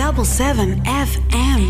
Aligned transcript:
107.7 0.00 0.06
FM. 0.84 1.62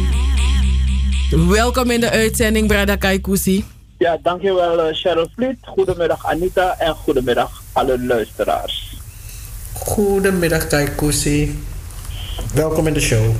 Welkom 1.48 1.90
in 1.90 2.00
de 2.00 2.10
uitzending, 2.10 2.66
Brada 2.66 2.96
Kaikousi. 2.96 3.64
Ja, 3.98 4.18
dankjewel 4.22 4.88
uh, 4.88 4.94
Cheryl 4.94 5.28
Vliet. 5.34 5.56
Goedemiddag 5.60 6.26
Anita 6.26 6.74
en 6.78 6.94
goedemiddag 6.94 7.62
alle 7.72 7.98
luisteraars. 7.98 8.96
Goedemiddag 9.72 10.66
Kaikousi. 10.66 11.58
Welkom 12.54 12.86
in 12.86 12.92
de 12.92 13.00
show. 13.00 13.34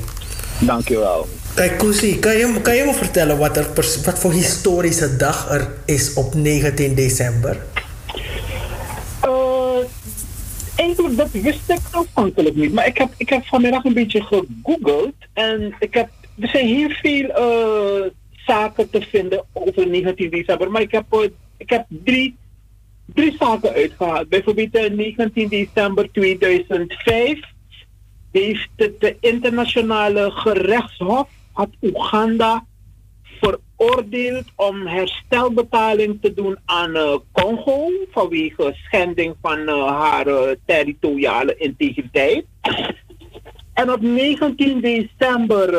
Dankjewel. 0.59 1.29
Kaikousi, 1.55 2.19
kan 2.19 2.37
je, 2.37 2.61
kan 2.63 2.75
je 2.75 2.85
me 2.85 2.95
vertellen 2.95 3.39
wat, 3.39 3.57
er, 3.57 3.67
wat 4.05 4.19
voor 4.19 4.33
historische 4.33 5.17
dag 5.17 5.51
er 5.51 5.69
is 5.85 6.15
op 6.15 6.35
19 6.35 6.95
december? 6.95 7.57
Eigenlijk, 10.81 11.17
dat 11.17 11.31
wist 11.31 11.71
ik 11.71 11.81
aanvankelijk 11.91 12.57
niet. 12.57 12.73
Maar 12.73 12.87
ik 12.87 12.99
heb, 12.99 13.09
ik 13.17 13.29
heb 13.29 13.47
vanmiddag 13.47 13.85
een 13.85 13.93
beetje 13.93 14.23
gegoogeld. 14.23 15.15
En 15.33 15.75
ik 15.79 15.95
heb, 15.95 16.09
er 16.41 16.49
zijn 16.49 16.67
heel 16.67 16.91
veel 16.91 17.29
uh, 17.29 18.11
zaken 18.47 18.91
te 18.91 19.01
vinden 19.01 19.45
over 19.53 19.89
19 19.89 20.31
december. 20.31 20.71
Maar 20.71 20.83
ik 20.83 20.93
heb, 20.93 21.05
uh, 21.11 21.21
ik 21.57 21.71
heb 21.71 21.85
drie, 21.89 22.37
drie 23.07 23.37
zaken 23.39 23.73
uitgehaald. 23.73 24.29
Bijvoorbeeld 24.29 24.73
19 24.97 25.49
december 25.49 26.13
2005 26.13 27.39
heeft 28.33 28.69
het 28.77 29.15
internationale 29.21 30.31
gerechtshof 30.31 31.29
had 31.53 31.69
Oeganda 31.81 32.65
veroordeeld 33.41 34.45
om 34.57 34.87
herstelbetaling 34.87 36.19
te 36.21 36.35
doen 36.35 36.59
aan 36.65 36.97
uh, 36.97 37.17
Congo 37.33 37.91
vanwege 38.11 38.75
schending 38.85 39.35
van 39.43 39.59
uh, 39.59 39.87
haar 39.87 40.27
uh, 40.27 40.41
territoriale 40.65 41.55
integriteit. 41.57 42.45
En 43.73 43.93
op 43.93 44.01
19 44.01 44.81
december 44.81 45.71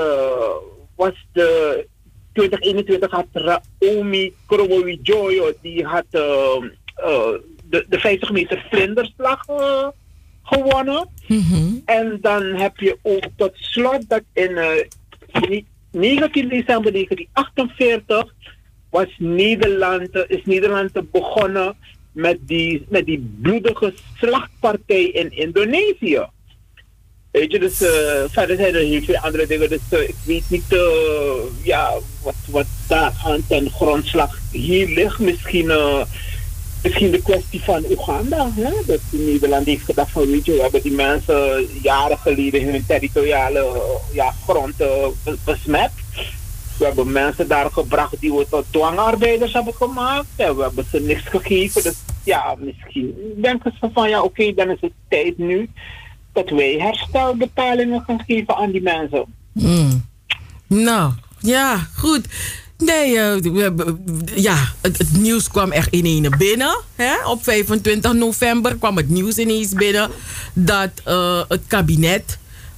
was 0.95 1.25
de 1.31 1.87
2021 2.33 3.11
had 3.11 3.25
Raomi 3.31 4.33
Kromowidjojo, 4.45 5.51
die 5.61 5.85
had 5.85 6.05
de, 6.11 7.85
de 7.89 7.99
50 7.99 8.31
meter 8.31 8.65
vlinderslag 8.69 9.45
gewonnen. 10.43 11.09
Mm 11.27 11.41
-hmm. 11.41 11.81
En 11.85 12.17
dan 12.21 12.43
heb 12.43 12.77
je 12.77 12.97
ook 13.01 13.25
tot 13.35 13.51
slot 13.53 14.09
dat 14.09 14.23
in 14.33 14.57
19 15.91 16.49
december 16.49 16.91
1948 16.91 18.33
was 18.89 19.07
Nederland, 19.17 20.09
is 20.27 20.41
Nederland 20.43 21.11
begonnen 21.11 21.75
met 22.11 22.37
die, 22.41 22.85
met 22.89 23.05
die 23.05 23.35
bloedige 23.41 23.93
slachtpartij 24.17 25.03
in 25.03 25.31
Indonesië. 25.31 26.25
Weet 27.31 27.51
je, 27.51 27.59
dus 27.59 27.81
uh, 27.81 27.89
verder 28.27 28.55
zijn 28.55 28.75
er 28.75 28.81
heel 28.81 29.01
veel 29.01 29.17
andere 29.17 29.47
dingen. 29.47 29.69
Dus 29.69 29.81
uh, 29.91 30.01
ik 30.01 30.15
weet 30.25 30.49
niet 30.49 30.73
uh, 30.73 30.79
ja, 31.63 31.91
wat, 32.23 32.35
wat 32.49 32.67
daar 32.87 33.13
aan 33.25 33.43
ten 33.47 33.69
grondslag 33.69 34.39
hier 34.51 34.87
ligt. 34.87 35.19
Misschien 35.19 35.71
misschien 36.83 37.11
de 37.11 37.21
kwestie 37.21 37.61
van 37.63 37.85
Oeganda. 37.89 38.51
Hè? 38.55 38.71
Dat 38.85 38.99
Nederland 39.09 39.65
heeft 39.65 39.85
gedacht 39.85 40.11
van 40.11 40.25
weet 40.31 40.45
je, 40.45 40.51
we 40.51 40.61
hebben 40.61 40.81
die 40.81 40.91
mensen 40.91 41.67
jaren 41.81 42.17
geleden 42.17 42.71
hun 42.71 42.85
territoriale 42.85 43.81
ja, 44.13 44.33
grond 44.47 44.81
uh, 44.81 45.33
besmet. 45.43 45.91
We 46.77 46.85
hebben 46.85 47.11
mensen 47.11 47.47
daar 47.47 47.71
gebracht 47.71 48.19
die 48.19 48.33
we 48.33 48.45
tot 48.49 48.65
dwangarbeiders 48.69 49.53
hebben 49.53 49.73
gemaakt. 49.73 50.27
En 50.35 50.55
we 50.55 50.61
hebben 50.61 50.85
ze 50.91 50.99
niks 50.99 51.23
gegeven. 51.23 51.83
Dus 51.83 51.95
ja, 52.23 52.55
misschien 52.59 53.15
denken 53.41 53.73
ze 53.79 53.89
van 53.93 54.09
ja, 54.09 54.21
oké, 54.21 54.53
dan 54.53 54.69
is 54.69 54.81
het 54.81 54.91
tijd 55.07 55.37
nu 55.37 55.69
dat 56.33 56.49
wij 56.49 56.75
herstelbetalingen 56.79 58.03
gaan 58.07 58.23
geven 58.27 58.55
aan 58.55 58.71
die 58.71 58.81
mensen. 58.81 59.25
Mm. 59.51 60.09
Nou, 60.67 61.11
ja, 61.39 61.87
goed. 61.95 62.27
Nee, 62.81 63.13
uh, 63.15 63.67
ja, 64.35 64.73
het, 64.81 64.97
het, 64.97 65.17
nieuws 65.17 65.47
kwam 65.47 65.71
echt 65.71 65.93
ineens 65.93 66.29
binnen. 66.37 66.81
Hè? 66.95 67.25
Op 67.25 67.43
25 67.43 68.13
november 68.13 68.75
kwam 68.75 68.97
het 68.97 69.09
nieuws 69.09 69.37
ineens 69.37 69.73
binnen 69.73 70.09
dat 70.53 70.89
uh, 71.07 71.41
het 71.47 71.61
kabinet 71.67 72.37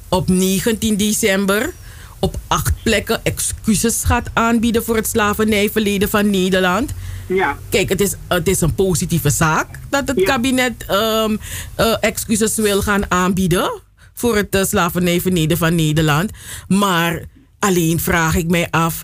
op 0.10 0.28
19 0.28 0.98
december 0.98 1.74
op 2.20 2.36
acht 2.48 2.74
plekken 2.84 3.24
excuses 3.24 4.04
gaat 4.04 4.30
aanbieden 4.34 4.84
voor 4.84 4.96
het 4.96 5.08
slavernijverleden 5.08 6.10
van 6.10 6.30
Nederland. 6.30 6.92
Ja. 7.28 7.58
Kijk, 7.70 7.90
het 7.90 8.02
is, 8.02 8.16
het 8.28 8.48
is 8.48 8.62
een 8.62 8.76
positieve 8.76 9.30
zaak 9.30 9.68
dat 9.90 10.08
het 10.08 10.24
kabinet 10.24 10.86
um, 10.92 11.40
uh, 11.80 11.96
excuses 12.00 12.56
wil 12.56 12.82
gaan 12.82 13.12
aanbieden 13.12 13.82
voor 14.14 14.36
het 14.36 14.68
slavernijverleden 14.68 15.58
van 15.58 15.76
Nederland. 15.76 16.32
Maar 16.68 17.24
alleen 17.60 18.00
vraag 18.00 18.36
ik 18.36 18.48
mij 18.48 18.68
af 18.70 19.04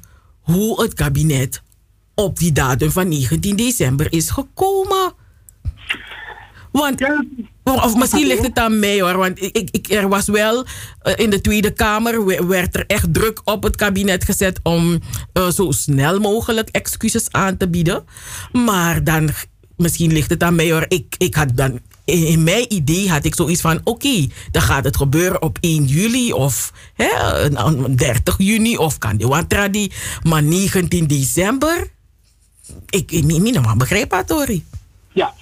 hoe 0.52 0.82
het 0.82 0.94
kabinet 0.94 1.62
op 2.16 2.40
die 2.40 2.52
datum 2.52 2.92
van 2.92 3.08
19 3.08 3.56
december 3.56 4.14
is 4.14 4.30
gekomen. 4.30 5.14
Want, 6.72 7.02
of 7.64 7.96
misschien 7.96 8.28
ligt 8.28 8.44
het 8.44 8.60
aan 8.60 8.80
mij 8.80 9.02
hoor, 9.02 9.18
want 9.18 9.42
ik, 9.42 9.70
ik, 9.72 9.92
er 9.92 10.10
was 10.10 10.28
wel 10.28 10.66
uh, 11.04 11.14
in 11.16 11.30
de 11.30 11.42
Tweede 11.42 11.72
Kamer, 11.72 12.48
werd 12.48 12.76
er 12.76 12.86
echt 12.86 13.14
druk 13.14 13.42
op 13.44 13.64
het 13.64 13.76
kabinet 13.76 14.24
gezet 14.24 14.60
om 14.64 15.00
uh, 15.34 15.50
zo 15.50 15.72
snel 15.72 16.20
mogelijk 16.20 16.70
excuses 16.70 17.32
aan 17.32 17.58
te 17.58 17.70
bieden. 17.70 18.04
Maar 18.52 19.04
dan, 19.04 19.30
misschien 19.76 20.12
ligt 20.12 20.30
het 20.30 20.44
aan 20.44 20.56
mij 20.56 20.72
hoor, 20.72 20.86
ik, 20.88 21.16
ik 21.18 21.36
had 21.36 21.56
dan 21.56 21.80
in 22.10 22.44
mijn 22.44 22.74
idee 22.74 23.10
had 23.10 23.26
ik 23.26 23.36
zoiets 23.36 23.62
van: 23.62 23.82
oké, 23.84 24.28
dan 24.52 24.62
gaat 24.62 24.84
het 24.84 24.98
gebeuren 24.98 25.42
op 25.42 25.58
1 25.62 25.86
juli 25.86 26.34
of 26.34 26.74
hè, 26.94 27.50
30 27.96 28.36
juni 28.38 28.78
of 28.78 28.98
kan 28.98 29.18
de 29.18 29.28
Wantradi. 29.28 29.92
Maar 30.24 30.44
19 30.44 31.08
december, 31.08 31.92
ik, 32.90 33.12
ik 33.12 33.24
niet 33.24 33.78
begrijp 33.78 34.24
Tori. 34.26 34.64
Ja, 35.12 35.34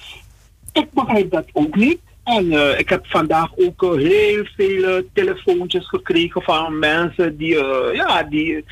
ik 0.71 0.87
begrijp 0.93 1.31
dat 1.31 1.45
ook 1.53 1.75
niet. 1.75 1.99
En 2.23 2.45
uh, 2.45 2.79
ik 2.79 2.89
heb 2.89 3.05
vandaag 3.05 3.49
ook 3.55 3.83
uh, 3.83 3.91
heel 3.91 4.45
veel 4.55 5.01
telefoontjes 5.13 5.87
gekregen 5.87 6.41
van 6.41 6.79
mensen 6.79 7.37
die, 7.37 7.53
uh, 7.53 7.93
ja, 7.93 8.23
die 8.23 8.55
een 8.55 8.65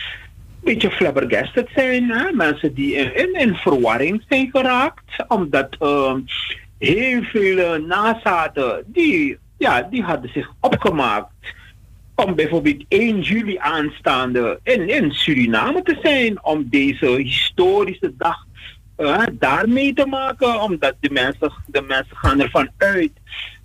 beetje 0.63 0.91
flabbergasted 0.91 1.67
zijn. 1.75 2.09
Hè? 2.09 2.31
Mensen 2.31 2.73
die 2.73 2.95
in, 2.95 3.15
in, 3.15 3.33
in 3.33 3.55
verwarring 3.55 4.23
zijn 4.29 4.49
geraakt. 4.51 5.25
Omdat 5.27 5.77
heel 6.77 7.23
veel 7.23 7.79
nazaten, 7.79 8.83
die, 8.85 9.37
ja, 9.57 9.81
die 9.81 10.03
hadden 10.03 10.31
zich 10.33 10.49
opgemaakt 10.59 11.33
om 12.15 12.35
bijvoorbeeld 12.35 12.85
1 12.87 13.21
juli 13.21 13.57
aanstaande 13.57 14.59
in, 14.63 14.89
in 14.89 15.11
Suriname 15.11 15.81
te 15.81 15.97
zijn, 16.01 16.45
om 16.45 16.69
deze 16.69 17.05
historische 17.05 18.13
dag 18.17 18.45
uh, 18.97 19.23
daarmee 19.31 19.93
te 19.93 20.05
maken, 20.05 20.61
omdat 20.61 20.95
de 20.99 21.09
mensen, 21.09 21.53
de 21.67 21.81
mensen 21.81 22.17
gaan 22.17 22.41
ervan 22.41 22.69
uit 22.77 23.11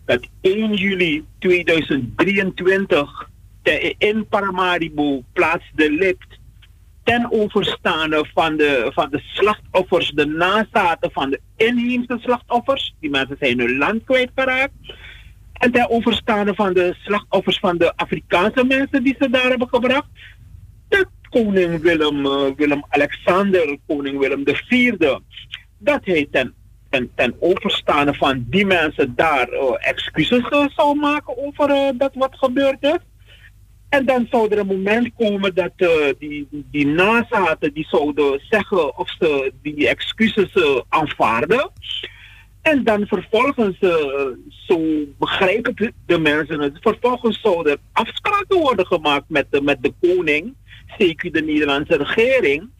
dat 0.04 0.28
1 0.40 0.74
juli 0.74 1.24
2023 1.38 3.28
in 3.98 4.26
Paramaribo 4.28 5.22
plaats 5.32 5.64
de 5.74 5.90
lift 5.90 6.39
ten 7.02 7.32
overstaande 7.32 8.24
van 8.34 8.56
de, 8.56 8.90
van 8.94 9.10
de 9.10 9.18
slachtoffers, 9.18 10.10
de 10.10 10.26
nazaten 10.26 11.12
van 11.12 11.30
de 11.30 11.40
inheemse 11.56 12.18
slachtoffers. 12.20 12.94
Die 13.00 13.10
mensen 13.10 13.36
zijn 13.40 13.58
hun 13.58 13.78
land 13.78 14.04
kwijtgeraakt. 14.04 14.72
En 15.52 15.72
ten 15.72 15.90
overstaande 15.90 16.54
van 16.54 16.72
de 16.72 16.94
slachtoffers 17.02 17.58
van 17.58 17.78
de 17.78 17.96
Afrikaanse 17.96 18.64
mensen 18.64 19.04
die 19.04 19.16
ze 19.18 19.30
daar 19.30 19.48
hebben 19.48 19.68
gebracht. 19.68 20.08
Dat 20.88 21.06
koning 21.30 21.80
Willem, 21.80 22.26
uh, 22.26 22.42
Willem-Alexander, 22.56 23.78
koning 23.86 24.18
Willem 24.18 24.42
IV, 24.46 24.92
dat 25.78 26.00
hij 26.04 26.28
ten, 26.30 26.54
ten, 26.90 27.10
ten 27.14 27.34
overstaande 27.40 28.14
van 28.14 28.44
die 28.48 28.66
mensen 28.66 29.14
daar 29.14 29.52
uh, 29.52 29.60
excuses 29.78 30.50
uh, 30.50 30.66
zou 30.68 30.98
maken 30.98 31.38
over 31.46 31.92
dat 31.96 32.14
wat 32.14 32.36
gebeurd 32.36 32.82
is. 32.82 32.98
En 33.90 34.04
dan 34.04 34.26
zou 34.30 34.48
er 34.50 34.58
een 34.58 34.66
moment 34.66 35.10
komen 35.18 35.54
dat 35.54 35.72
uh, 35.76 35.88
die, 36.18 36.48
die 36.50 36.86
nazaten 36.86 37.72
die 37.72 37.86
zouden 37.88 38.40
zeggen 38.50 38.98
of 38.98 39.10
ze 39.18 39.52
die 39.62 39.88
excuses 39.88 40.54
uh, 40.54 40.80
aanvaarden. 40.88 41.70
En 42.62 42.84
dan 42.84 43.06
vervolgens, 43.06 43.80
uh, 43.80 43.92
zo 44.48 44.80
begrijpen 45.18 45.94
de 46.06 46.18
mensen 46.18 46.60
het, 46.60 46.78
vervolgens 46.80 47.40
zouden 47.40 47.78
afspraken 47.92 48.58
worden 48.58 48.86
gemaakt 48.86 49.28
met 49.28 49.46
de, 49.50 49.62
met 49.62 49.82
de 49.82 49.92
koning, 50.00 50.54
zeker 50.98 51.32
de 51.32 51.42
Nederlandse 51.42 51.96
regering, 51.96 52.70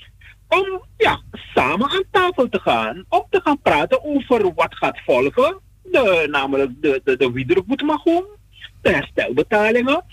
om 0.48 0.82
ja, 0.96 1.20
samen 1.54 1.90
aan 1.90 2.04
tafel 2.10 2.48
te 2.48 2.60
gaan, 2.60 3.04
om 3.08 3.24
te 3.30 3.40
gaan 3.44 3.60
praten 3.62 4.04
over 4.04 4.54
wat 4.54 4.74
gaat 4.74 5.00
volgen, 5.04 5.58
de, 5.82 6.28
namelijk 6.30 6.70
de, 6.80 7.00
de, 7.04 7.16
de 7.16 7.30
de 8.82 8.90
herstelbetalingen 8.90 10.04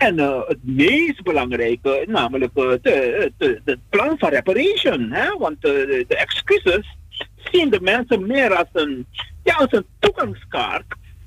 en 0.00 0.18
uh, 0.18 0.40
het 0.46 0.58
meest 0.62 1.22
belangrijke, 1.22 2.04
namelijk 2.08 2.50
uh, 2.54 2.70
het 3.64 3.78
plan 3.88 4.18
van 4.18 4.28
reparation. 4.28 5.10
Hè? 5.10 5.36
Want 5.38 5.62
de 5.62 6.04
excuses 6.08 6.96
zien 7.52 7.70
de 7.70 7.80
mensen 7.80 8.26
meer 8.26 8.54
als 8.54 8.68
een, 8.72 9.06
ja, 9.44 9.54
als 9.54 9.72
een 9.72 9.86
toegangskaart 9.98 10.84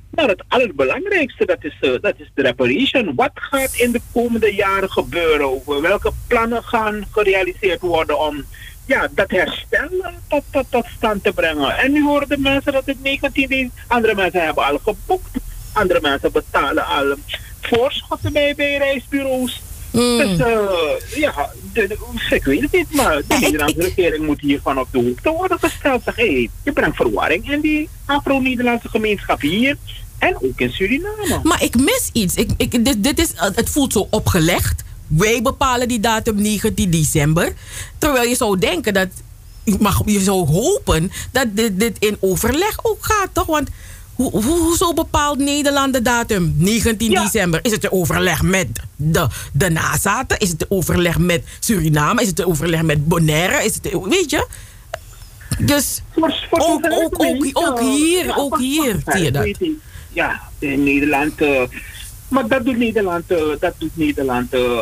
Maar 0.09 0.27
het 0.27 0.43
allerbelangrijkste, 0.47 1.45
dat 1.45 1.63
is, 1.63 1.77
dat 1.79 2.13
is 2.17 2.31
de 2.33 2.41
reparation. 2.41 3.15
Wat 3.15 3.31
gaat 3.33 3.75
in 3.75 3.91
de 3.91 4.01
komende 4.13 4.53
jaren 4.53 4.91
gebeuren? 4.91 5.81
Welke 5.81 6.11
plannen 6.27 6.63
gaan 6.63 7.05
gerealiseerd 7.11 7.81
worden 7.81 8.19
om 8.19 8.43
ja, 8.85 9.07
dat 9.11 9.31
herstel 9.31 9.89
tot, 10.27 10.43
tot, 10.51 10.65
tot 10.69 10.85
stand 10.97 11.23
te 11.23 11.33
brengen? 11.33 11.77
En 11.77 11.91
nu 11.91 12.03
horen 12.03 12.29
de 12.29 12.37
mensen 12.37 12.73
dat 12.73 12.85
het 12.85 13.01
19 13.01 13.71
Andere 13.87 14.15
mensen 14.15 14.45
hebben 14.45 14.65
al 14.65 14.77
geboekt. 14.77 15.37
Andere 15.73 16.01
mensen 16.01 16.31
betalen 16.31 16.85
al 16.85 17.15
voorschotten 17.67 18.33
bij, 18.33 18.55
bij 18.55 18.77
reisbureaus. 18.77 19.61
Mm. 19.91 20.17
Dus 20.17 20.37
uh, 20.39 20.55
ja, 21.15 21.51
de, 21.73 21.87
de, 21.87 21.97
ik 22.35 22.43
weet 22.43 22.61
het 22.61 22.71
niet, 22.71 22.95
maar 22.95 23.21
de 23.27 23.37
Nederlandse 23.39 23.81
regering 23.81 24.25
moet 24.25 24.39
hiervan 24.39 24.79
op 24.79 24.87
de 24.91 24.97
hoogte 24.97 25.29
worden 25.29 25.59
gesteld. 25.59 26.01
Zeg, 26.03 26.15
hey, 26.15 26.49
je 26.63 26.71
brengt 26.71 26.95
verwarring 26.95 27.51
in 27.51 27.61
die 27.61 27.89
Afro-Nederlandse 28.05 28.89
gemeenschap 28.89 29.41
hier 29.41 29.77
en 30.17 30.35
ook 30.35 30.59
in 30.59 30.71
Suriname. 30.71 31.39
Maar 31.43 31.63
ik 31.63 31.75
mis 31.77 32.09
iets. 32.13 32.35
Ik, 32.35 32.51
ik, 32.57 32.85
dit, 32.85 33.03
dit 33.03 33.19
is, 33.19 33.31
het 33.35 33.69
voelt 33.69 33.93
zo 33.93 34.07
opgelegd. 34.09 34.83
Wij 35.07 35.41
bepalen 35.41 35.87
die 35.87 35.99
datum 35.99 36.41
19 36.41 36.89
december. 36.89 37.53
Terwijl 37.97 38.29
je 38.29 38.35
zou 38.35 38.59
denken 38.59 38.93
dat. 38.93 39.07
Mag, 39.79 40.01
je 40.05 40.19
zou 40.19 40.47
hopen 40.47 41.11
dat 41.31 41.47
dit, 41.51 41.79
dit 41.79 41.97
in 41.99 42.17
overleg 42.19 42.79
ook 42.81 42.97
gaat, 43.05 43.29
toch? 43.33 43.45
Want 43.45 43.69
hoe, 44.15 44.43
hoezo 44.43 44.93
bepaalt 44.93 45.37
Nederland 45.37 45.93
de 45.93 46.01
datum 46.01 46.53
19 46.57 47.09
december? 47.09 47.59
Is 47.63 47.71
het 47.71 47.81
de 47.81 47.91
overleg 47.91 48.41
met 48.41 48.67
de, 48.95 49.27
de 49.53 49.69
nazaten? 49.69 50.39
Is 50.39 50.49
het 50.49 50.59
de 50.59 50.65
overleg 50.69 51.17
met 51.17 51.43
Suriname? 51.59 52.21
Is 52.21 52.27
het 52.27 52.37
de 52.37 52.47
overleg 52.47 52.81
met 52.81 53.07
Bonaire? 53.07 53.63
Is 53.63 53.75
het 53.75 53.97
weet 54.09 54.29
je? 54.29 54.47
Dus 55.59 56.01
ook, 56.49 56.85
ook, 56.89 57.23
ook, 57.23 57.49
ook 57.53 57.79
hier, 57.79 58.37
ook 58.37 58.57
hier 58.57 59.01
zie 59.05 59.23
je 59.23 59.31
dat. 59.31 59.57
Ja, 60.13 60.41
in 60.59 60.83
Nederland... 60.83 61.41
Uh, 61.41 61.61
maar 62.27 62.47
dat 62.47 62.65
doet 62.65 62.77
Nederland, 62.77 63.31
uh, 63.31 63.39
dat 63.59 63.73
doet 63.77 63.97
Nederland 63.97 64.53
uh, 64.53 64.79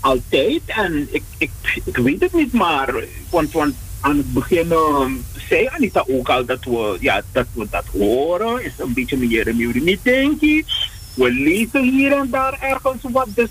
altijd. 0.00 0.60
En 0.66 1.08
ik, 1.10 1.22
ik, 1.38 1.50
ik 1.84 1.96
weet 1.96 2.20
het 2.20 2.32
niet, 2.32 2.52
maar... 2.52 2.94
Want, 3.30 3.52
want 3.52 3.74
aan 4.04 4.16
het 4.16 4.32
begin 4.32 4.72
zei 5.48 5.66
Anita 5.66 6.04
ook 6.08 6.28
al 6.28 6.44
dat 6.44 6.64
we, 6.64 6.96
ja, 7.00 7.22
dat, 7.32 7.46
we 7.52 7.66
dat 7.70 7.84
horen. 7.92 8.64
Is 8.64 8.72
een 8.78 8.92
beetje 8.92 9.16
meer 9.16 9.54
niet 9.54 9.98
denk 10.02 10.40
ik. 10.40 10.64
We 11.14 11.30
lezen 11.30 11.82
hier 11.82 12.12
en 12.12 12.30
daar 12.30 12.58
ergens 12.60 13.02
wat. 13.02 13.28
Dus 13.34 13.48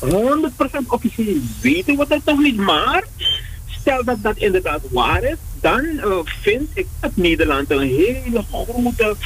100% 0.00 0.86
officieel 0.88 1.36
weten 1.60 1.96
we 1.96 2.04
dat 2.08 2.24
nog 2.24 2.38
niet. 2.38 2.56
Maar 2.56 3.04
stel 3.80 4.04
dat 4.04 4.22
dat 4.22 4.36
inderdaad 4.36 4.80
waar 4.90 5.22
is, 5.24 5.36
dan 5.60 5.84
uh, 5.84 6.18
vind 6.24 6.68
ik 6.74 6.86
dat 7.00 7.10
Nederland 7.14 7.70
een 7.70 7.88
hele 7.88 8.44
grote 8.50 9.16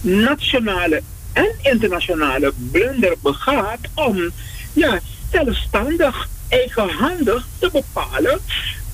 nationale 0.00 1.02
en 1.32 1.54
internationale 1.62 2.52
blunder 2.70 3.14
begaat 3.22 3.80
om 3.94 4.30
ja, 4.72 5.00
zelfstandig, 5.30 6.28
eigenhandig 6.48 7.46
te 7.58 7.70
bepalen 7.72 8.40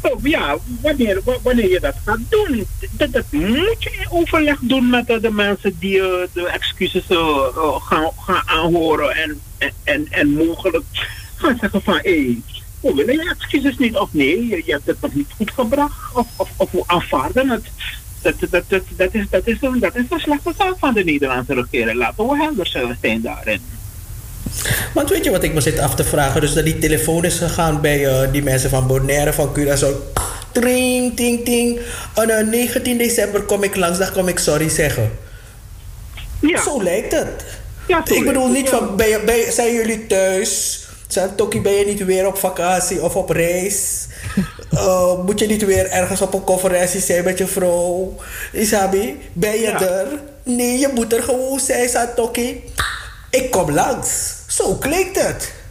Oh, 0.03 0.23
ja, 0.23 0.57
wanneer, 0.81 1.21
wanneer 1.43 1.71
je 1.71 1.81
dat 1.81 1.95
gaat 2.05 2.21
doen, 2.29 2.67
dat, 2.93 3.25
moet 3.31 3.77
je 3.83 3.91
in 3.91 4.11
overleg 4.11 4.59
doen 4.61 4.91
met 4.91 5.07
de, 5.07 5.31
mensen 5.31 5.77
die 5.79 5.97
uh, 5.97 6.05
de 6.33 6.49
excuses 6.49 7.11
uh, 7.11 7.77
gaan, 7.79 8.11
gaan 8.19 8.43
aanhoren 8.47 9.17
en, 9.17 9.41
en, 9.85 10.07
en 10.11 10.29
mogelijk 10.29 10.85
gaan 11.37 11.59
zeggen 11.61 11.83
van 11.83 11.95
hé, 11.95 12.01
hey, 12.03 12.43
we 12.81 13.05
willen 13.05 13.25
je 13.25 13.31
excuses 13.31 13.79
niet 13.79 13.97
of 13.97 14.13
nee, 14.13 14.47
je, 14.47 14.63
je 14.65 14.73
hebt 14.73 14.87
het 14.87 15.01
nog 15.01 15.15
niet 15.15 15.33
goed 15.37 15.51
gebracht 15.51 16.15
of, 16.15 16.27
of, 16.37 16.51
of 16.57 16.71
we 16.71 16.83
aanvaarden 16.87 17.49
het. 17.49 17.65
Dat, 18.23 18.35
dat, 18.51 18.65
dat, 18.69 18.83
dat, 18.97 19.15
is, 19.15 19.27
dat, 19.31 19.47
is 19.47 19.57
een, 19.61 19.79
dat 19.79 19.97
is 19.97 20.05
een 20.09 20.21
slechte 20.21 20.53
zaak 20.59 20.79
van 20.79 20.95
de 20.95 21.05
Nederlandse 21.05 21.55
regering. 21.55 21.99
Laten 21.99 22.29
we 22.29 22.37
helder 22.37 22.97
zijn 23.01 23.21
daarin. 23.21 23.61
Want 24.95 25.11
weet 25.11 25.25
je 25.25 25.31
wat 25.31 25.43
ik 25.43 25.55
me 25.55 25.61
zit 25.61 25.79
af 25.79 25.95
te 25.95 26.05
vragen? 26.05 26.41
Dus 26.41 26.53
dat 26.53 26.65
die 26.65 26.79
telefoon 26.79 27.25
is 27.25 27.39
gegaan 27.39 27.81
bij 27.81 28.01
uh, 28.01 28.33
die 28.33 28.43
mensen 28.43 28.71
van 28.71 28.87
Bonaire, 28.87 29.33
van 29.33 29.57
Curaçao. 29.59 30.23
Tring, 30.53 31.17
ting, 31.17 31.45
ting. 31.45 31.79
En 32.15 32.31
uh, 32.31 32.51
19 32.51 32.99
december 32.99 33.43
kom 33.43 33.63
ik 33.63 33.77
langs, 33.77 33.99
dan 33.99 34.13
kom 34.13 34.29
ik 34.29 34.39
sorry 34.39 34.69
zeggen. 34.69 35.11
Ja. 36.41 36.63
Zo 36.63 36.83
lijkt 36.83 37.13
het. 37.13 37.45
Ja, 37.87 38.05
ik 38.07 38.25
bedoel 38.25 38.49
niet 38.49 38.69
van, 38.69 38.97
ben 38.97 39.09
je, 39.09 39.21
ben 39.27 39.53
zijn 39.53 39.75
jullie 39.75 40.07
thuis? 40.07 40.83
Zijn 41.07 41.35
Toki, 41.35 41.61
ben 41.61 41.73
je 41.73 41.85
niet 41.85 42.05
weer 42.05 42.27
op 42.27 42.39
vakantie 42.39 43.03
of 43.03 43.17
op 43.17 43.31
reis? 43.31 44.07
Uh, 44.73 45.19
moet 45.27 45.39
je 45.39 45.47
niet 45.47 45.65
weer 45.65 45.91
ergens 45.91 46.21
op 46.21 46.35
een 46.35 46.45
conferentie 46.45 47.01
zijn 47.01 47.25
met 47.25 47.39
je 47.39 47.47
vrouw? 47.47 48.17
Isabi, 48.53 49.19
ben 49.33 49.61
je 49.61 49.71
er? 49.71 50.07
Nee, 50.43 50.79
je 50.79 50.91
moet 50.95 51.13
er 51.13 51.23
gewoon 51.23 51.61
zijn, 51.61 51.89
Santoki. 51.89 52.63
Ik 53.31 53.51
kom 53.51 53.71
langs. 53.71 54.38
Zo 54.59 54.75
klinkt 54.75 55.23
het. 55.23 55.67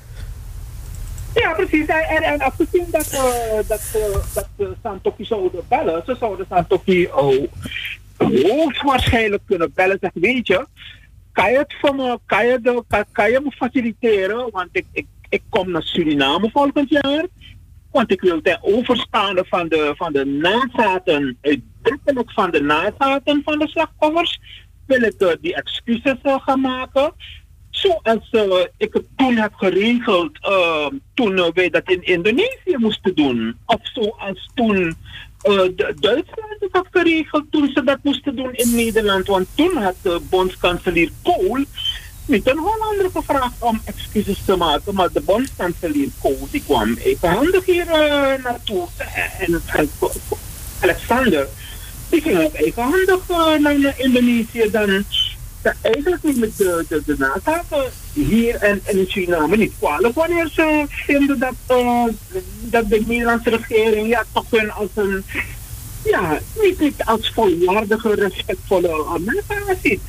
Ja, 1.33 1.53
precies. 1.53 1.85
En, 1.85 2.23
en 2.23 2.39
afgezien 2.39 2.85
dat, 2.91 3.13
uh, 3.13 3.67
dat, 3.67 3.93
uh, 3.95 4.17
dat 4.33 4.49
uh, 4.57 4.67
Santoki 4.83 5.25
zouden 5.25 5.63
bellen, 5.69 6.03
ze 6.05 6.15
zouden 6.19 6.45
Santoki 6.49 7.07
oh, 7.07 7.47
hoogstwaarschijnlijk 8.17 9.43
kunnen 9.45 9.71
bellen. 9.73 9.97
Zeg, 10.01 10.11
weet 10.13 10.47
je, 10.47 10.67
kan 11.31 11.51
je 11.51 11.57
het 11.57 11.75
voor 11.81 11.95
me, 11.95 12.19
kan 12.25 12.47
je, 12.47 12.59
de, 12.61 12.83
kan, 12.87 13.03
kan 13.11 13.31
je 13.31 13.41
me 13.43 13.51
faciliteren? 13.51 14.49
Want 14.51 14.69
ik, 14.71 14.85
ik, 14.91 15.05
ik 15.29 15.41
kom 15.49 15.71
naar 15.71 15.83
Suriname 15.83 16.49
volgend 16.53 16.89
jaar. 16.89 17.25
Want 17.91 18.11
ik 18.11 18.21
wil 18.21 18.41
ten 18.41 18.59
overstaande 18.61 19.45
van 19.47 19.67
de, 19.67 19.93
van 19.97 20.13
de 20.13 20.25
nazaten, 20.25 21.37
uitdrukkelijk 21.41 22.31
van 22.31 22.51
de 22.51 22.61
nazaten 22.61 23.41
van 23.45 23.59
de 23.59 23.67
slachtoffers, 23.67 24.39
wil 24.85 25.01
ik 25.01 25.37
die 25.41 25.55
excuses 25.55 26.17
gaan 26.21 26.61
maken. 26.61 27.13
Zoals 27.77 28.27
uh, 28.31 28.65
ik 28.77 28.93
het 28.93 29.05
toen 29.15 29.35
heb 29.35 29.53
geregeld 29.53 30.31
uh, 30.49 30.87
toen 31.13 31.37
uh, 31.37 31.45
wij 31.53 31.69
dat 31.69 31.89
in 31.89 32.03
Indonesië 32.03 32.75
moesten 32.77 33.15
doen. 33.15 33.57
Of 33.65 33.79
zoals 33.81 34.49
toen 34.55 34.95
Duitsland 35.99 36.55
het 36.59 36.69
had 36.71 36.87
geregeld 36.91 37.43
toen 37.51 37.71
ze 37.73 37.83
dat 37.83 37.97
moesten 38.03 38.35
doen 38.35 38.53
in 38.53 38.75
Nederland. 38.75 39.27
Want 39.27 39.47
toen 39.55 39.77
had 39.77 39.95
de 40.01 40.21
bondskanselier 40.29 41.09
Kool 41.23 41.65
niet 42.25 42.49
een 42.49 42.57
Hollander 42.57 43.09
gevraagd 43.13 43.61
om 43.61 43.81
excuses 43.85 44.41
te 44.45 44.55
maken. 44.55 44.93
Maar 44.93 45.11
de 45.11 45.21
bondskanselier 45.21 46.09
Kool 46.21 46.47
die 46.51 46.63
kwam 46.63 46.97
evenhandig 47.03 47.65
hier 47.65 47.85
naartoe. 48.43 48.87
En 49.39 49.61
Alexander 50.79 51.47
die 52.09 52.21
ging 52.21 52.39
ook 52.39 52.53
evenhandig 52.53 53.27
naar 53.59 53.99
Indonesië 53.99 54.69
dan 54.71 55.05
eigenlijk 55.81 56.23
niet 56.23 56.37
met 56.39 56.57
de, 56.57 56.85
de, 56.87 57.01
de 57.05 57.15
nazaten 57.17 57.91
hier 58.13 58.55
en, 58.55 58.81
en 58.83 58.97
in 58.97 59.07
Suriname 59.07 59.57
niet 59.57 59.73
kwalijk 59.79 60.15
wanneer 60.15 60.49
ze 60.53 60.85
vinden 60.87 61.39
dat, 61.39 61.55
uh, 61.71 62.03
dat 62.61 62.89
de 62.89 63.03
Nederlandse 63.07 63.49
regering 63.49 64.07
ja, 64.07 64.23
toch 64.33 64.45
hun 64.49 64.71
als 64.71 64.89
een 64.93 65.23
ja, 66.03 66.39
niet, 66.61 66.79
niet 66.79 67.05
als 67.05 67.31
volwaardige, 67.33 68.15
respectvolle 68.15 69.05
Amerika 69.05 69.75
ziet. 69.83 70.01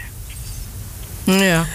Ja. 1.25 1.67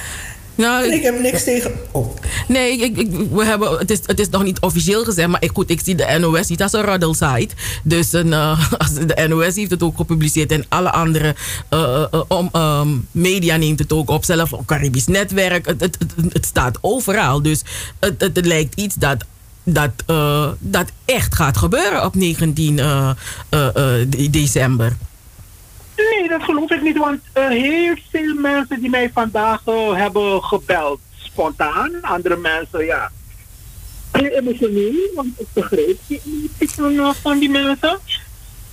Nou, 0.55 0.91
ik 0.91 1.03
heb 1.03 1.19
niks 1.19 1.43
tegen. 1.43 1.71
Oh. 1.91 2.15
Nee, 2.47 2.77
ik, 2.77 3.09
we 3.31 3.45
hebben, 3.45 3.77
het, 3.77 3.91
is, 3.91 3.99
het 4.05 4.19
is 4.19 4.29
nog 4.29 4.43
niet 4.43 4.59
officieel 4.59 5.03
gezegd, 5.03 5.27
maar 5.27 5.43
ik, 5.43 5.51
goed, 5.53 5.69
ik 5.69 5.81
zie 5.83 5.95
de 5.95 6.17
NOS 6.19 6.47
niet 6.47 6.61
als 6.61 6.73
een 6.73 6.81
rodelsite. 6.81 7.55
Dus 7.83 8.13
een, 8.13 8.27
uh, 8.31 8.69
de 9.05 9.25
NOS 9.27 9.55
heeft 9.55 9.71
het 9.71 9.83
ook 9.83 9.97
gepubliceerd 9.97 10.51
en 10.51 10.65
alle 10.69 10.91
andere 10.91 11.35
uh, 11.69 12.81
media 13.11 13.55
neemt 13.55 13.79
het 13.79 13.93
ook 13.93 14.09
op. 14.09 14.23
Zelf 14.23 14.51
Caribisch 14.65 15.07
Netwerk. 15.07 15.65
Het, 15.65 15.97
het, 16.31 16.45
staat 16.45 16.77
overal. 16.81 17.41
Dus 17.41 17.61
het, 17.99 18.21
het, 18.21 18.45
lijkt 18.45 18.75
iets 18.75 18.95
dat 18.95 19.25
dat, 19.63 20.03
dat 20.59 20.91
echt 21.05 21.35
gaat 21.35 21.57
gebeuren 21.57 22.05
op 22.05 22.15
19 22.15 22.77
uh, 22.77 23.09
uh, 23.51 23.71
december. 24.31 24.97
Nee, 25.95 26.29
dat 26.29 26.43
geloof 26.43 26.71
ik 26.71 26.81
niet, 26.81 26.97
want 26.97 27.19
heel 27.33 27.95
veel 28.11 28.33
mensen 28.33 28.81
die 28.81 28.89
mij 28.89 29.11
vandaag 29.13 29.61
hebben 29.93 30.43
gebeld, 30.43 30.99
spontaan. 31.33 32.01
Andere 32.01 32.37
mensen, 32.37 32.85
ja, 32.85 33.11
heel 34.11 34.31
emotioneel, 34.31 35.11
want 35.15 35.39
ik 35.39 35.47
begreep 35.53 35.99
emotie 36.59 37.21
van, 37.21 37.39
die 37.39 37.49
mensen. 37.49 37.99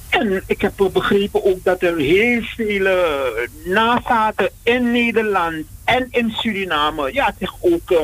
En 0.09 0.43
ik 0.47 0.61
heb 0.61 0.73
begrepen 0.93 1.45
ook 1.45 1.65
dat 1.65 1.83
er 1.83 1.97
heel 1.97 2.43
veel 2.43 2.89
nazaten 3.65 4.51
in 4.63 4.91
Nederland 4.91 5.65
en 5.85 6.07
in 6.11 6.31
Suriname 6.31 7.13
ja, 7.13 7.35
zich, 7.39 7.53
ook, 7.61 8.01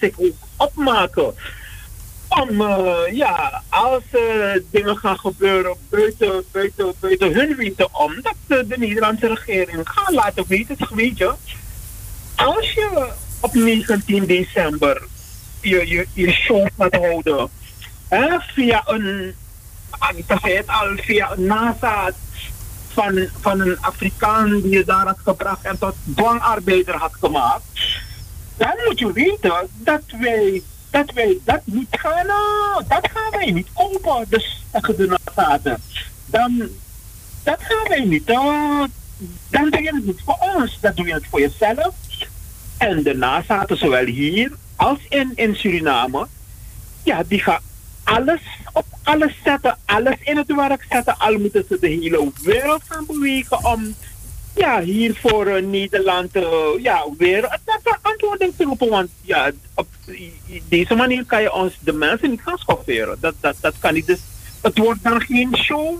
zich 0.00 0.18
ook 0.18 0.34
opmaken 0.56 1.34
om, 2.28 2.60
uh, 2.60 2.96
ja, 3.12 3.62
als 3.68 4.02
dingen 4.70 4.96
gaan 4.96 5.18
gebeuren 5.18 5.76
buiten, 5.88 6.44
buiten, 6.52 6.92
buiten 7.00 7.34
hun 7.34 7.56
weten 7.56 7.88
om, 7.94 8.14
dat 8.22 8.68
de 8.68 8.78
Nederlandse 8.78 9.26
regering 9.26 9.80
gaat 9.84 10.14
laten 10.14 10.44
weten, 10.48 10.76
weet 10.94 11.18
je, 11.18 11.32
als 12.36 12.72
je 12.72 13.08
op 13.46 13.54
19 13.54 14.26
december 14.26 15.02
je, 15.60 15.88
je, 15.88 16.06
je 16.12 16.30
show 16.30 16.66
gaat 16.78 16.94
houden, 16.94 17.48
hè, 18.08 18.38
via 18.40 18.82
een, 18.86 19.34
zei 20.26 20.56
het 20.56 20.66
al, 20.66 20.96
via 20.96 21.32
een 21.32 21.46
NASA 21.46 22.12
van, 22.88 23.28
van 23.40 23.60
een 23.60 23.80
Afrikaan 23.80 24.60
die 24.60 24.70
je 24.70 24.84
daar 24.84 25.06
had 25.06 25.18
gebracht 25.24 25.64
en 25.64 25.78
tot 25.78 25.94
dwangarbeider 26.14 26.94
had 26.94 27.12
gemaakt, 27.20 27.64
dan 28.56 28.74
moet 28.86 28.98
je 28.98 29.12
weten 29.12 29.68
dat 29.74 30.02
wij 30.20 30.62
dat 30.90 31.12
wij 31.14 31.38
dat 31.44 31.60
niet 31.64 31.88
gaan, 31.90 32.26
uh, 32.26 32.88
dat 32.88 33.08
gaan 33.12 33.30
wij 33.30 33.50
niet 33.50 33.68
kopen, 33.72 34.26
dus 34.28 34.64
de 34.70 35.18
nazaten. 35.34 35.82
Dan, 36.26 36.68
dat 37.42 37.58
gaan 37.58 37.88
wij 37.88 38.04
niet. 38.04 38.30
Uh, 38.30 38.84
dan 39.50 39.70
doe 39.70 39.82
je 39.82 39.94
het 39.94 40.06
niet 40.06 40.22
voor 40.24 40.36
ons, 40.54 40.78
dan 40.80 40.92
doe 40.94 41.06
je 41.06 41.12
het 41.12 41.26
voor 41.30 41.40
jezelf. 41.40 41.94
En 42.78 43.02
de 43.02 43.14
nazaten, 43.14 43.76
zowel 43.76 44.04
hier 44.04 44.52
als 44.76 44.98
in, 45.08 45.32
in 45.34 45.56
Suriname, 45.56 46.26
ja, 47.02 47.22
die 47.22 47.40
gaan 47.40 47.60
alles 48.04 48.40
op 48.72 48.84
alles 49.02 49.32
zetten, 49.44 49.78
alles 49.84 50.16
in 50.20 50.36
het 50.36 50.54
werk 50.54 50.86
zetten. 50.90 51.18
Al 51.18 51.38
moeten 51.38 51.64
ze 51.68 51.76
de 51.80 51.88
hele 51.88 52.30
wereld 52.42 52.82
gaan 52.88 53.06
bewegen 53.06 53.64
om 53.64 53.94
ja, 54.54 54.80
hier 54.80 55.18
voor 55.20 55.46
uh, 55.46 55.66
Nederland 55.66 56.36
uh, 56.36 56.44
ja, 56.78 57.04
weer 57.18 57.44
een 57.44 57.96
antwoording 58.02 58.52
te 58.56 58.64
roepen. 58.64 58.88
Want 58.88 59.08
ja, 59.20 59.50
op 59.74 59.86
deze 60.68 60.94
manier 60.94 61.24
kan 61.24 61.42
je 61.42 61.52
ons 61.52 61.78
de 61.80 61.92
mensen 61.92 62.30
niet 62.30 62.40
gaan 62.42 62.58
schofferen. 62.58 63.16
Dat, 63.20 63.34
dat, 63.40 63.56
dat 63.60 63.74
kan 63.78 63.94
niet. 63.94 64.06
Dus 64.06 64.20
het 64.62 64.78
wordt 64.78 65.02
dan 65.02 65.20
geen 65.20 65.56
show 65.56 65.98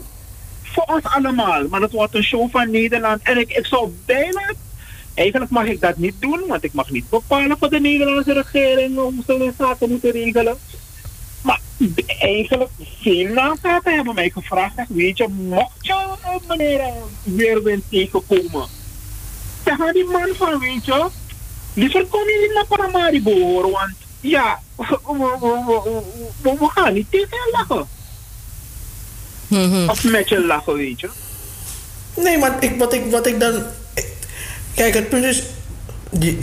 voor 0.63 0.85
ons 0.85 1.05
allemaal, 1.05 1.69
maar 1.69 1.81
het 1.81 1.93
wordt 1.93 2.15
een 2.15 2.23
show 2.23 2.51
van 2.51 2.71
Nederland. 2.71 3.21
En 3.23 3.39
ik, 3.39 3.51
ik 3.51 3.67
zou 3.67 3.91
bijna 4.05 4.53
Eigenlijk 5.17 5.51
mag 5.51 5.67
ik 5.67 5.81
dat 5.81 5.97
niet 5.97 6.15
doen, 6.19 6.43
want 6.47 6.65
ik 6.65 6.73
mag 6.73 6.91
niet 6.91 7.09
bepalen 7.09 7.57
voor 7.59 7.71
de 7.71 7.81
Nederlandse 7.81 8.33
regering 8.33 8.97
hoe 8.97 9.13
ze 9.27 9.53
zaken 9.59 9.91
moeten 9.91 10.11
regelen. 10.11 10.59
Maar 11.43 11.61
eigenlijk, 12.19 12.71
veel 13.01 13.33
mensen 13.33 13.81
hebben 13.83 14.15
mij 14.15 14.31
gevraagd, 14.31 14.75
weet 14.89 15.17
je, 15.17 15.29
mocht 15.29 15.77
je 15.81 15.93
uh, 15.93 16.49
meneer 16.49 16.81
Weerwind 17.23 17.85
tegenkomen, 17.91 18.69
zeg 19.65 19.79
maar 19.79 19.93
die 19.93 20.05
man 20.05 20.29
van, 20.37 20.59
weet 20.59 20.85
je, 20.85 21.07
liever 21.75 22.07
kom 22.07 22.21
je 22.21 22.39
niet 22.41 22.55
naar 22.55 22.67
Paramaribo 22.67 23.41
hoor, 23.41 23.71
want 23.71 23.95
ja, 24.21 24.61
we, 24.77 24.99
we, 25.05 26.03
we, 26.43 26.57
we 26.59 26.71
gaan 26.75 26.95
niet 26.95 27.11
tegen 27.11 27.29
je 27.29 27.49
lachen. 27.53 27.89
Mhm. 29.47 29.89
Of 29.89 30.05
met 30.05 30.29
je 30.29 30.47
lachen, 30.47 30.75
weet 30.75 31.01
je. 31.01 31.09
Nee, 32.17 32.39
maar 32.39 32.63
ik, 32.63 32.79
wat, 32.79 32.93
ik, 32.93 33.11
wat 33.11 33.27
ik 33.27 33.41
dan. 33.41 33.63
Kijk, 34.77 34.95
het 34.95 35.09
punt 35.09 35.25
is. 35.25 35.43
Die, 36.11 36.39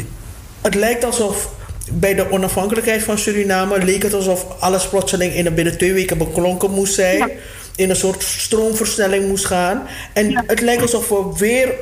het 0.62 0.76
lijkt 0.76 1.04
alsof 1.04 1.50
bij 1.92 2.14
de 2.14 2.32
onafhankelijkheid 2.32 3.04
van 3.04 3.18
Suriname 3.18 3.84
leek 3.84 4.04
het 4.04 4.14
alsof 4.14 4.46
alles 4.60 4.88
plotseling 4.88 5.34
in 5.34 5.54
binnen 5.54 5.78
twee 5.78 5.94
weken 5.94 6.18
beklonken 6.18 6.72
moest 6.72 6.94
zijn. 6.94 7.18
Ja. 7.18 7.30
In 7.76 7.90
een 7.90 7.96
soort 7.96 8.24
stroomversnelling 8.24 9.28
moest 9.28 9.46
gaan. 9.46 9.84
En 10.14 10.30
Ja. 10.30 10.44
het 10.48 10.62
lijkt 10.62 10.82
alsof 10.82 11.10
we 11.10 11.34
weer 11.38 11.74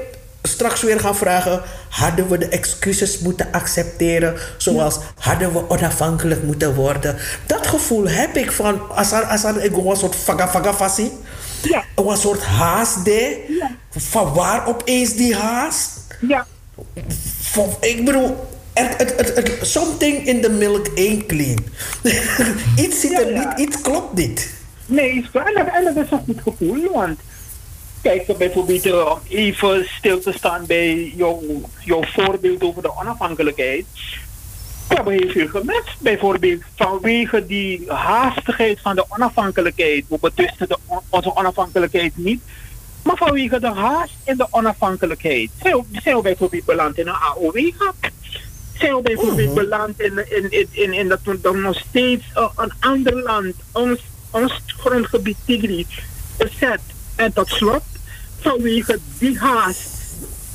straks 0.42 0.82
weer 0.82 1.00
gaan 1.00 1.16
vragen: 1.16 1.62
hadden 1.90 2.30
we 2.30 2.38
de 2.38 2.48
excuses 2.48 3.20
moeten 3.20 3.48
accepteren? 3.52 4.36
Zoals 4.58 5.00
hadden 5.20 5.54
we 5.54 5.70
onafhankelijk 5.70 6.44
moeten 6.44 6.76
worden? 6.76 7.16
Dat 7.46 7.68
gevoel 7.68 8.08
heb 8.08 8.36
ik 8.38 8.52
van 8.52 8.90
als 8.96 9.12
als 9.12 9.44
ik 9.44 9.76
een 9.78 9.98
soort 9.98 10.16
faga. 10.16 10.64
Ja. 11.62 11.84
Een 11.96 12.18
soort 12.18 12.44
haast. 12.44 13.06
Ja. 13.06 13.72
Van 13.98 14.34
waar 14.34 14.68
opeens 14.68 15.16
die 15.16 15.36
haast? 15.36 16.01
Ja, 16.28 16.48
ik 17.80 18.06
bedoel, 18.06 18.48
er, 18.74 18.90
het, 18.98 19.14
het, 19.18 19.36
het, 19.36 19.58
something 19.62 20.26
in 20.26 20.42
the 20.42 20.50
milk 20.50 20.88
ain't 20.96 21.26
clean. 21.26 21.58
iets 22.86 23.00
zit 23.00 23.12
er 23.20 23.32
Ja, 23.34 23.42
ja. 23.42 23.54
niet, 23.56 23.68
iets 23.68 23.82
klopt 23.82 24.14
niet. 24.14 24.54
Nee. 24.86 25.26
En 25.34 25.84
dat- 25.94 26.06
is 26.06 26.12
een 26.12 26.22
goed 26.26 26.42
gevoel, 26.42 26.92
want 26.92 27.20
kijk, 28.02 28.38
bijvoorbeeld 28.38 28.92
om 28.94 29.20
even 29.28 29.86
stil 29.98 30.20
te 30.20 30.32
staan 30.32 30.66
bij 30.66 31.14
jouw, 31.16 31.42
jouw 31.84 32.04
voorbeeld 32.04 32.64
over 32.64 32.82
de 32.82 32.98
onafhankelijkheid. 33.00 33.86
We 34.88 34.96
hebben 34.96 35.14
heel 35.14 35.30
veel 35.30 35.48
gemist. 35.48 35.96
Bijvoorbeeld 36.00 36.62
vanwege 36.76 37.46
die 37.46 37.84
haastigheid 37.88 38.80
van 38.82 38.96
de 38.96 39.06
onafhankelijkheid. 39.10 40.06
We 40.08 40.18
betwisten 40.22 40.68
onze 41.10 41.36
onafhankelijkheid 41.36 42.18
niet. 42.18 42.42
Maar 43.04 43.18
vanwege 43.18 43.60
de 43.60 43.72
haast 43.72 44.14
in 44.24 44.38
de 44.38 44.48
onafhankelijkheid 44.50 45.50
zijn 45.62 46.16
we, 46.16 46.22
bijvoorbeeld 46.22 46.66
beland 46.66 46.98
in 46.98 47.08
een 47.08 47.14
AOW-gat. 47.14 47.96
Zijn 48.78 48.96
we 48.96 49.02
bijvoorbeeld 49.02 49.54
beland 49.54 50.00
in, 50.00 50.26
in, 50.30 50.52
in, 50.52 50.68
in, 50.72 50.94
in 50.94 51.08
dat 51.08 51.20
we 51.24 51.42
dan 51.42 51.62
nog 51.62 51.78
steeds 51.90 52.24
eh, 52.34 52.50
een 52.56 52.72
ander 52.80 53.22
land, 53.22 53.56
ons, 53.72 54.00
ons 54.30 54.62
grondgebied 54.66 55.38
Tigri, 55.46 55.88
bezet. 56.38 56.82
En 57.16 57.34
tot 57.34 57.48
slot, 57.48 57.84
vanwege 58.40 59.00
die 59.18 59.40
haast, 59.40 59.90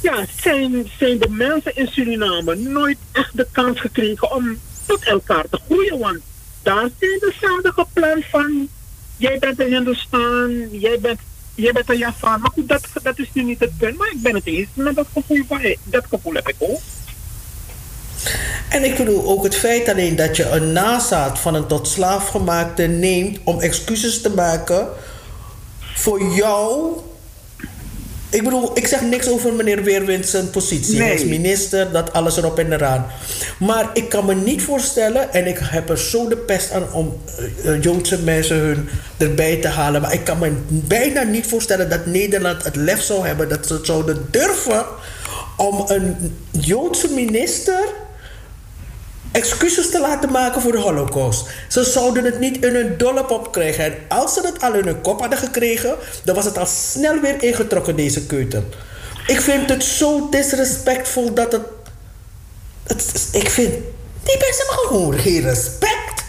ja, 0.01 0.25
zijn, 0.41 0.91
zijn 0.99 1.19
de 1.19 1.29
mensen 1.29 1.77
in 1.77 1.89
Suriname 1.89 2.55
nooit 2.55 2.99
echt 3.13 3.37
de 3.37 3.47
kans 3.53 3.81
gekregen 3.81 4.35
om 4.35 4.59
tot 4.87 5.05
elkaar 5.05 5.45
te 5.51 5.59
groeien. 5.67 5.99
Want 5.99 6.21
daar 6.63 6.89
zijn 6.99 7.19
de 7.19 7.35
zaden 7.41 7.73
gepland 7.73 8.25
van, 8.25 8.69
jij 9.17 9.39
bent 9.39 9.61
een 9.61 9.73
Hindustan, 9.73 10.69
jij 10.71 11.01
bent, 11.01 11.21
jij 11.57 11.73
bent 11.73 11.91
een 11.91 11.99
Javan. 11.99 12.41
Maar 12.41 12.51
goed, 12.55 12.69
dat, 12.69 12.83
dat 13.03 13.19
is 13.19 13.31
nu 13.33 13.43
niet 13.43 13.61
het 13.61 13.79
punt. 13.79 13.97
Maar 13.97 14.11
ik 14.11 14.23
ben 14.23 14.35
het 14.35 14.47
eens 14.47 14.69
met 14.75 14.97
dat 14.97 15.07
gevoel 15.13 15.43
van, 15.49 15.61
hey, 15.61 15.79
dat 15.83 16.05
gevoel 16.11 16.35
heb 16.35 16.49
ik 16.49 16.57
ook. 16.59 16.81
En 18.69 18.85
ik 18.85 18.97
bedoel 18.97 19.25
ook 19.27 19.45
het 19.45 19.57
feit 19.57 19.89
alleen 19.89 20.17
dat 20.17 20.37
je 20.37 20.49
een 20.49 20.73
nazaat 20.73 21.39
van 21.39 21.55
een 21.55 21.67
tot 21.67 21.89
slaaf 21.89 22.29
gemaakte 22.29 22.83
neemt 22.83 23.39
om 23.45 23.61
excuses 23.61 24.21
te 24.21 24.31
maken 24.31 24.89
voor 25.95 26.23
jou. 26.23 26.93
Ik 28.37 28.45
bedoel, 28.45 28.71
ik 28.75 28.87
zeg 28.87 29.03
niks 29.03 29.29
over 29.29 29.53
meneer 29.53 29.83
Weerwind 29.83 30.29
zijn 30.29 30.51
positie. 30.51 30.99
Nee. 30.99 31.27
minister, 31.27 31.93
dat 31.93 32.13
alles 32.13 32.37
erop 32.37 32.59
en 32.59 32.73
eraan. 32.73 33.07
Maar 33.59 33.91
ik 33.93 34.09
kan 34.09 34.25
me 34.25 34.35
niet 34.35 34.63
voorstellen, 34.63 35.33
en 35.33 35.47
ik 35.47 35.59
heb 35.63 35.89
er 35.91 35.99
zo 35.99 36.29
de 36.29 36.37
pest 36.37 36.71
aan 36.71 36.93
om 36.93 37.19
eh, 37.37 37.73
eh, 37.73 37.83
Joodse 37.83 38.19
mensen 38.23 38.57
hun 38.57 38.89
erbij 39.17 39.57
te 39.57 39.69
halen. 39.69 40.01
Maar 40.01 40.13
ik 40.13 40.25
kan 40.25 40.39
me 40.39 40.53
bijna 40.69 41.23
niet 41.23 41.47
voorstellen 41.47 41.91
dat 41.91 42.07
Nederland 42.07 42.65
het 42.65 42.77
lef 42.77 43.03
zou 43.03 43.27
hebben 43.27 43.49
dat 43.49 43.67
ze 43.67 43.73
het 43.73 43.87
zouden 43.87 44.27
durven 44.31 44.85
om 45.57 45.85
een 45.87 46.17
Joodse 46.51 47.09
minister 47.13 47.89
excuses 49.37 49.91
te 49.91 50.01
laten 50.01 50.33
maken 50.33 50.61
voor 50.61 50.73
de 50.73 50.79
holocaust. 50.79 51.49
Ze 51.69 51.85
zouden 51.85 52.25
het 52.25 52.39
niet 52.39 52.65
in 52.65 52.75
hun 52.75 52.97
dolle 52.97 53.25
pop 53.25 53.53
krijgen. 53.53 53.85
En 53.85 53.95
als 54.09 54.35
ze 54.35 54.41
het 54.47 54.63
al 54.63 54.75
in 54.75 54.85
hun 54.85 55.01
kop 55.01 55.21
hadden 55.21 55.39
gekregen... 55.39 55.95
dan 56.25 56.35
was 56.35 56.45
het 56.45 56.59
al 56.59 56.67
snel 56.67 57.21
weer 57.21 57.43
ingetrokken, 57.43 57.97
deze 57.97 58.27
keutel. 58.27 58.65
Ik 59.27 59.41
vind 59.41 59.69
het 59.69 59.85
zo 59.85 60.29
disrespectvol 60.31 61.35
dat 61.35 61.53
het... 61.53 61.63
het 62.87 63.29
ik 63.33 63.51
vind... 63.51 63.73
Die 64.23 64.39
mensen 64.39 64.67
hebben 64.67 64.87
gewoon 64.87 65.19
geen 65.19 65.41
respect. 65.41 66.25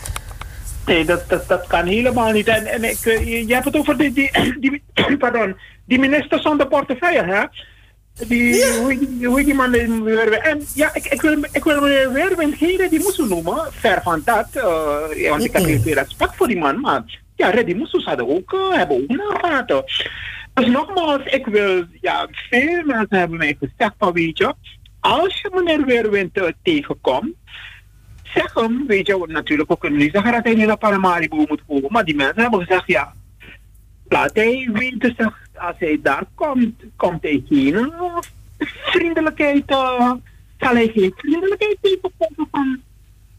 Nee, 0.85 1.05
dat, 1.05 1.29
dat, 1.29 1.47
dat 1.47 1.67
kan 1.67 1.85
helemaal 1.85 2.31
niet. 2.31 2.47
En, 2.47 2.65
en 2.65 2.83
ik, 2.83 3.05
eh, 3.05 3.27
je, 3.27 3.47
je 3.47 3.53
hebt 3.53 3.65
het 3.65 3.75
over 3.75 3.97
die, 3.97 4.11
die, 4.11 4.31
die, 4.59 4.83
pardon, 5.17 5.57
die 5.85 5.99
minister 5.99 6.39
zonder 6.41 6.67
portefeuille, 6.67 7.23
hè? 7.23 7.43
Die, 8.27 8.55
Ja. 8.55 8.79
hoe, 8.81 8.97
die- 8.99 9.27
hoe 9.27 9.43
die 9.43 9.53
man 9.53 9.71
weer. 10.03 10.33
En 10.33 10.61
ja, 10.73 10.93
ik, 10.93 11.05
ik 11.05 11.21
wil, 11.21 11.37
ik 11.51 11.63
wil 11.63 11.81
meneer 11.81 12.11
Weerwind 12.13 12.55
geen 12.55 12.89
die 12.89 12.99
moesten 12.99 13.27
noemen. 13.27 13.67
Ver 13.71 14.01
van 14.03 14.21
dat. 14.25 14.47
eh, 14.53 15.21
ja, 15.21 15.29
want 15.29 15.43
ik 15.43 15.51
heb 15.51 15.63
heel 15.65 15.79
veel 15.79 15.93
respect 15.93 16.35
voor 16.35 16.47
die 16.47 16.57
man. 16.57 16.79
Maar 16.79 17.03
ja, 17.35 17.49
Reddy 17.49 17.73
Moesoes 17.73 18.05
hadden 18.05 18.27
ook, 18.29 18.53
eh, 18.53 18.77
hebben 18.77 18.97
ook 18.97 19.07
nagaten. 19.17 19.83
Dus 20.53 20.67
nogmaals, 20.67 21.21
ik 21.25 21.45
wil, 21.45 21.83
ja, 22.01 22.27
veel 22.49 22.83
mensen 22.85 23.17
hebben 23.17 23.37
mij 23.37 23.57
gezegd 23.59 23.93
van, 23.97 24.13
weet 24.13 24.37
je, 24.37 24.53
als 24.99 25.41
je 25.41 25.49
meneer 25.53 25.85
Weerwind 25.85 26.37
eh, 26.37 26.43
tegenkomt, 26.63 27.33
zeg 28.23 28.53
hem, 28.53 28.83
weet 28.87 29.07
je, 29.07 29.23
natuurlijk, 29.27 29.69
we 29.69 29.77
kunnen 29.77 29.99
niet 29.99 30.11
zeggen 30.13 30.31
dat 30.31 30.43
hij 30.43 30.53
niet 30.53 30.65
naar 30.67 30.77
Paramaribo 30.77 31.35
moet 31.47 31.61
komen, 31.67 31.91
maar 31.91 32.05
die 32.05 32.15
mensen 32.15 32.41
hebben 32.41 32.59
gezegd, 32.65 32.83
ja, 32.87 33.13
laat 34.07 34.31
hij 34.33 34.69
weten, 34.73 35.13
zeg, 35.17 35.46
als 35.59 35.75
hij 35.77 35.99
daar 36.03 36.23
komt, 36.35 36.83
komt 36.95 37.21
hij 37.21 37.43
geen 37.49 37.75
eh, 37.75 38.17
vriendelijkheid, 38.91 39.63
eh, 39.65 40.11
zal 40.59 40.73
hij 40.73 40.87
geen 40.87 41.13
vriendelijkheid 41.15 41.77
tegenkomen 41.81 42.47
van, 42.51 42.79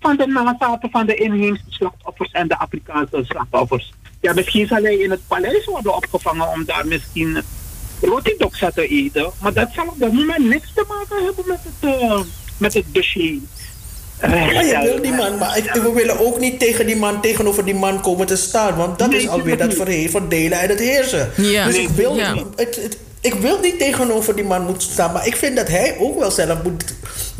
van 0.00 0.16
de 0.16 0.26
nazaten 0.26 0.90
van 0.90 1.06
de 1.06 1.14
inheemse 1.14 1.64
slachtoffers 1.68 2.30
en 2.30 2.48
de 2.48 2.58
Afrikaanse 2.58 3.24
slachtoffers. 3.24 3.92
Ja, 4.20 4.32
misschien 4.32 4.66
zal 4.66 4.82
hij 4.82 4.96
in 4.96 5.10
het 5.10 5.26
paleis 5.26 5.64
worden 5.64 5.96
opgevangen 5.96 6.48
om 6.48 6.64
daar 6.64 6.86
misschien 6.86 7.42
roti 8.00 8.34
doksa 8.38 8.70
te 8.70 8.88
eten, 8.88 9.30
maar 9.42 9.52
dat 9.52 9.68
zal 9.72 9.86
op 9.86 9.98
dat 9.98 10.12
moment 10.12 10.44
niks 10.44 10.72
te 10.74 10.84
maken 10.88 11.24
hebben 11.24 11.44
met 11.46 11.60
het, 11.62 12.00
eh, 12.00 12.20
met 12.56 12.74
het 12.74 12.94
dossier. 12.94 13.40
Maar 14.20 14.64
je 14.66 14.78
wil 14.82 15.02
die 15.02 15.12
man, 15.12 15.38
maar 15.38 15.56
ik- 15.58 15.72
we 15.72 15.92
willen 15.92 16.18
ook 16.26 16.38
niet 16.40 16.58
tegen 16.58 16.86
die 16.86 16.96
man, 16.96 17.20
tegenover 17.20 17.64
die 17.64 17.74
man 17.74 18.00
komen 18.00 18.26
te 18.26 18.36
staan. 18.36 18.76
Want 18.76 18.98
dat 18.98 19.08
Nee, 19.10 19.18
is 19.18 19.28
alweer 19.28 19.56
dat 19.56 19.74
verdelen 20.10 20.60
en 20.60 20.68
het 20.68 20.78
heersen. 20.78 21.30
Ja. 21.36 21.64
Dus 21.66 21.74
Nee, 21.74 21.82
ik 21.82 21.88
wil, 21.88 22.14
ja. 22.16 22.34
het, 22.56 22.76
het- 22.76 22.98
ik 23.20 23.34
wil 23.34 23.58
niet 23.60 23.78
tegenover 23.78 24.34
die 24.36 24.44
man 24.44 24.64
moeten 24.64 24.88
staan. 24.90 25.12
Maar 25.12 25.26
ik 25.26 25.36
vind 25.36 25.56
dat 25.56 25.68
hij 25.68 25.96
ook 25.98 26.18
wel 26.18 26.30
zelf 26.30 26.62
moet, 26.62 26.94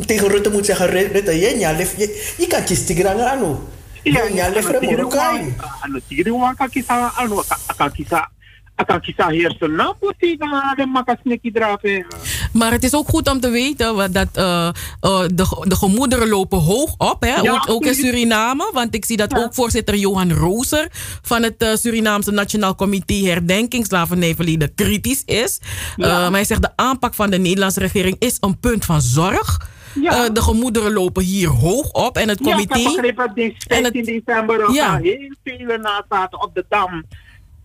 tegen 0.06 0.28
Rutte 0.28 0.50
moet 0.50 0.66
zeggen... 0.66 0.86
"Ru- 0.86 1.08
Rutte, 1.12 1.38
je, 1.40 1.58
ja, 1.58 1.72
lef- 1.72 1.96
je, 1.96 2.32
je 2.38 2.46
kan 2.46 2.64
kiezen 2.64 2.86
tegen 2.86 3.28
aan 3.30 3.68
Ja, 4.02 4.22
Ja, 4.34 4.48
lef 4.48 4.66
ano, 4.66 4.78
re 4.78 4.86
siguro 4.86 5.02
Morokai. 5.02 5.54
wa- 5.56 5.74
ano, 5.80 5.98
siguro 6.08 6.38
wa 6.38 6.52
ka 6.54 6.66
kisa, 6.66 7.12
ano, 7.16 7.44
ka, 7.48 7.56
ka 7.76 7.88
kisa, 7.88 8.30
akan 8.78 9.00
kisa 9.00 9.26
heersen 9.28 9.74
na 9.74 9.92
pusi 10.00 10.36
na 10.38 10.74
de 10.76 10.86
makasniki 10.86 11.50
draven. 11.52 12.06
Maar 12.52 12.72
het 12.72 12.84
is 12.84 12.94
ook 12.94 13.08
goed 13.08 13.30
om 13.30 13.40
te 13.40 13.50
weten 13.50 14.12
dat 14.12 14.28
uh, 14.36 14.42
uh, 14.44 15.20
de, 15.34 15.64
de 15.68 15.76
gemoederen 15.76 16.28
lopen 16.28 16.58
hoog 16.58 16.94
op. 16.98 17.16
Hè? 17.22 17.34
Ja, 17.40 17.52
ook, 17.52 17.70
ook 17.70 17.84
in. 17.84 17.94
Suriname. 17.94 18.70
Want 18.72 18.94
ik 18.94 19.04
zie 19.04 19.16
dat 19.16 19.36
ook 19.36 19.54
voorzitter 19.54 19.94
Johan 19.96 20.32
Rooser 20.32 20.88
van 21.22 21.42
het 21.42 21.62
uh, 21.62 21.74
Surinaamse 21.74 22.30
Nationaal 22.30 22.74
Comité 22.74 23.14
Herdenking 23.14 23.86
Slavernijverleden 23.86 24.74
kritisch 24.74 25.22
is. 25.24 25.60
Ja. 25.96 26.06
Maar 26.18 26.30
hij 26.32 26.44
zegt 26.44 26.62
de 26.62 26.70
aanpak 26.76 27.14
van 27.14 27.30
de 27.30 27.38
Nederlandse 27.38 27.80
regering 27.80 28.16
is 28.18 28.36
een 28.40 28.60
punt 28.60 28.84
van 28.84 29.00
zorg. 29.00 29.66
Ja. 30.02 30.24
Uh, 30.24 30.34
de 30.34 30.42
gemoederen 30.42 30.92
lopen 30.92 31.22
hier 31.24 31.48
hoog 31.48 31.90
op 31.90 32.16
en 32.16 32.28
het 32.28 32.38
Ja, 32.44 32.58
ik 32.58 32.68
comité. 32.68 32.78
heb 32.78 33.12
begrepen 33.12 33.26
dat 33.26 33.36
En 33.36 33.84
het- 33.84 33.92
15 33.92 34.04
december 34.24 34.60
er 34.60 34.72
Ja. 34.72 34.86
gaan 34.88 35.02
heel 35.02 35.34
veel 35.44 35.76
nazaten 35.78 36.42
op 36.42 36.54
de 36.54 36.64
dam. 36.68 37.04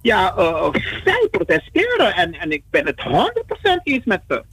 Ja, 0.02 0.34
uh, 0.38 0.66
zij 1.04 1.28
protesteren 1.32 2.16
en, 2.16 2.34
en 2.34 2.52
ik 2.52 2.63
ben 2.70 2.86
het 2.86 3.02
100% 3.02 3.82
eens 3.84 4.06
met 4.06 4.22
ze. 4.28 4.44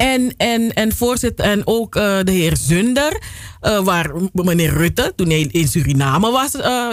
En, 0.00 0.34
en, 0.36 0.72
en 0.72 0.92
voorzitter, 0.96 1.44
en 1.44 1.62
ook 1.64 1.96
eh, 1.96 2.18
de 2.24 2.32
heer 2.32 2.56
Zunder, 2.56 3.20
eh, 3.60 3.78
waar 3.84 4.10
meneer 4.32 4.72
Rutte, 4.72 5.12
toen 5.16 5.28
hij 5.28 5.48
in 5.50 5.68
Suriname 5.68 6.30
was 6.30 6.54
eh, 6.54 6.88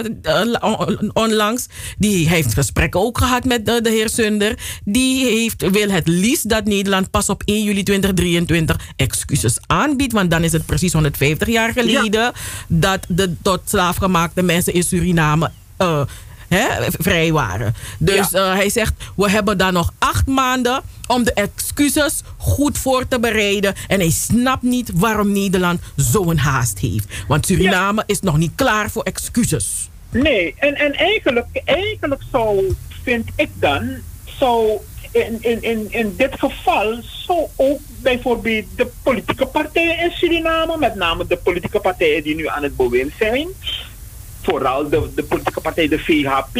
on- 0.60 1.10
onlangs, 1.12 1.66
die 1.98 2.28
heeft 2.28 2.54
gesprekken 2.54 3.00
ook 3.00 3.18
gehad 3.18 3.44
met 3.44 3.66
de, 3.66 3.80
de 3.80 3.90
heer 3.90 4.08
Zunder. 4.08 4.58
Die 4.84 5.24
heeft, 5.26 5.70
wil 5.70 5.90
het 5.90 6.08
liefst 6.08 6.48
dat 6.48 6.64
Nederland 6.64 7.10
pas 7.10 7.28
op 7.28 7.42
1 7.44 7.62
juli 7.62 7.82
2023 7.82 8.76
excuses 8.96 9.56
aanbiedt, 9.66 10.12
want 10.12 10.30
dan 10.30 10.44
is 10.44 10.52
het 10.52 10.66
precies 10.66 10.92
150 10.92 11.48
jaar 11.48 11.72
geleden 11.72 12.32
dat 12.66 13.04
de 13.08 13.34
tot 13.42 13.60
slaafgemaakte 13.64 14.42
mensen 14.42 14.72
in 14.74 14.82
Suriname. 14.82 15.50
Hè, 16.48 16.66
vrij 16.98 17.32
waren. 17.32 17.74
Dus 17.98 18.30
Ja. 18.30 18.50
eh, 18.50 18.54
hij 18.54 18.70
zegt, 18.70 18.92
we 19.16 19.30
hebben 19.30 19.58
dan 19.58 19.72
nog 19.72 19.92
acht 19.98 20.26
maanden 20.26 20.82
om 21.06 21.24
de 21.24 21.32
excuses 21.32 22.20
goed 22.36 22.78
voor 22.78 23.08
te 23.08 23.20
bereiden. 23.20 23.74
En 23.88 23.98
hij 23.98 24.10
snapt 24.10 24.62
niet 24.62 24.90
waarom 24.94 25.32
Nederland 25.32 25.80
zo'n 25.96 26.36
haast 26.36 26.78
heeft. 26.78 27.06
Want 27.28 27.46
Suriname 27.46 28.02
is 28.06 28.20
nog 28.20 28.36
niet 28.38 28.52
klaar 28.54 28.90
voor 28.90 29.02
excuses. 29.02 29.88
Nee, 30.10 30.54
en, 30.58 30.74
en 30.74 30.92
eigenlijk, 30.94 31.46
eigenlijk 31.64 32.20
zou, 32.32 32.74
vind 33.02 33.28
ik 33.36 33.48
dan, 33.54 33.88
zou 34.38 34.70
in, 35.12 35.36
in, 35.40 35.62
in, 35.62 35.86
in 35.90 36.14
dit 36.16 36.34
geval 36.38 36.98
zou 37.26 37.46
ook 37.56 37.80
bijvoorbeeld 38.02 38.66
de 38.76 38.86
politieke 39.02 39.46
partijen 39.46 39.98
in 39.98 40.10
Suriname, 40.10 40.76
met 40.78 40.94
name 40.94 41.26
de 41.26 41.36
politieke 41.36 41.80
partijen 41.80 42.22
die 42.22 42.34
nu 42.34 42.48
aan 42.48 42.62
het 42.62 42.76
bewind 42.76 43.12
zijn, 43.18 43.48
vooral 44.48 44.88
de, 44.88 45.08
de 45.14 45.24
politieke 45.24 45.60
partij, 45.60 45.88
de 45.88 45.98
VHP, 45.98 46.54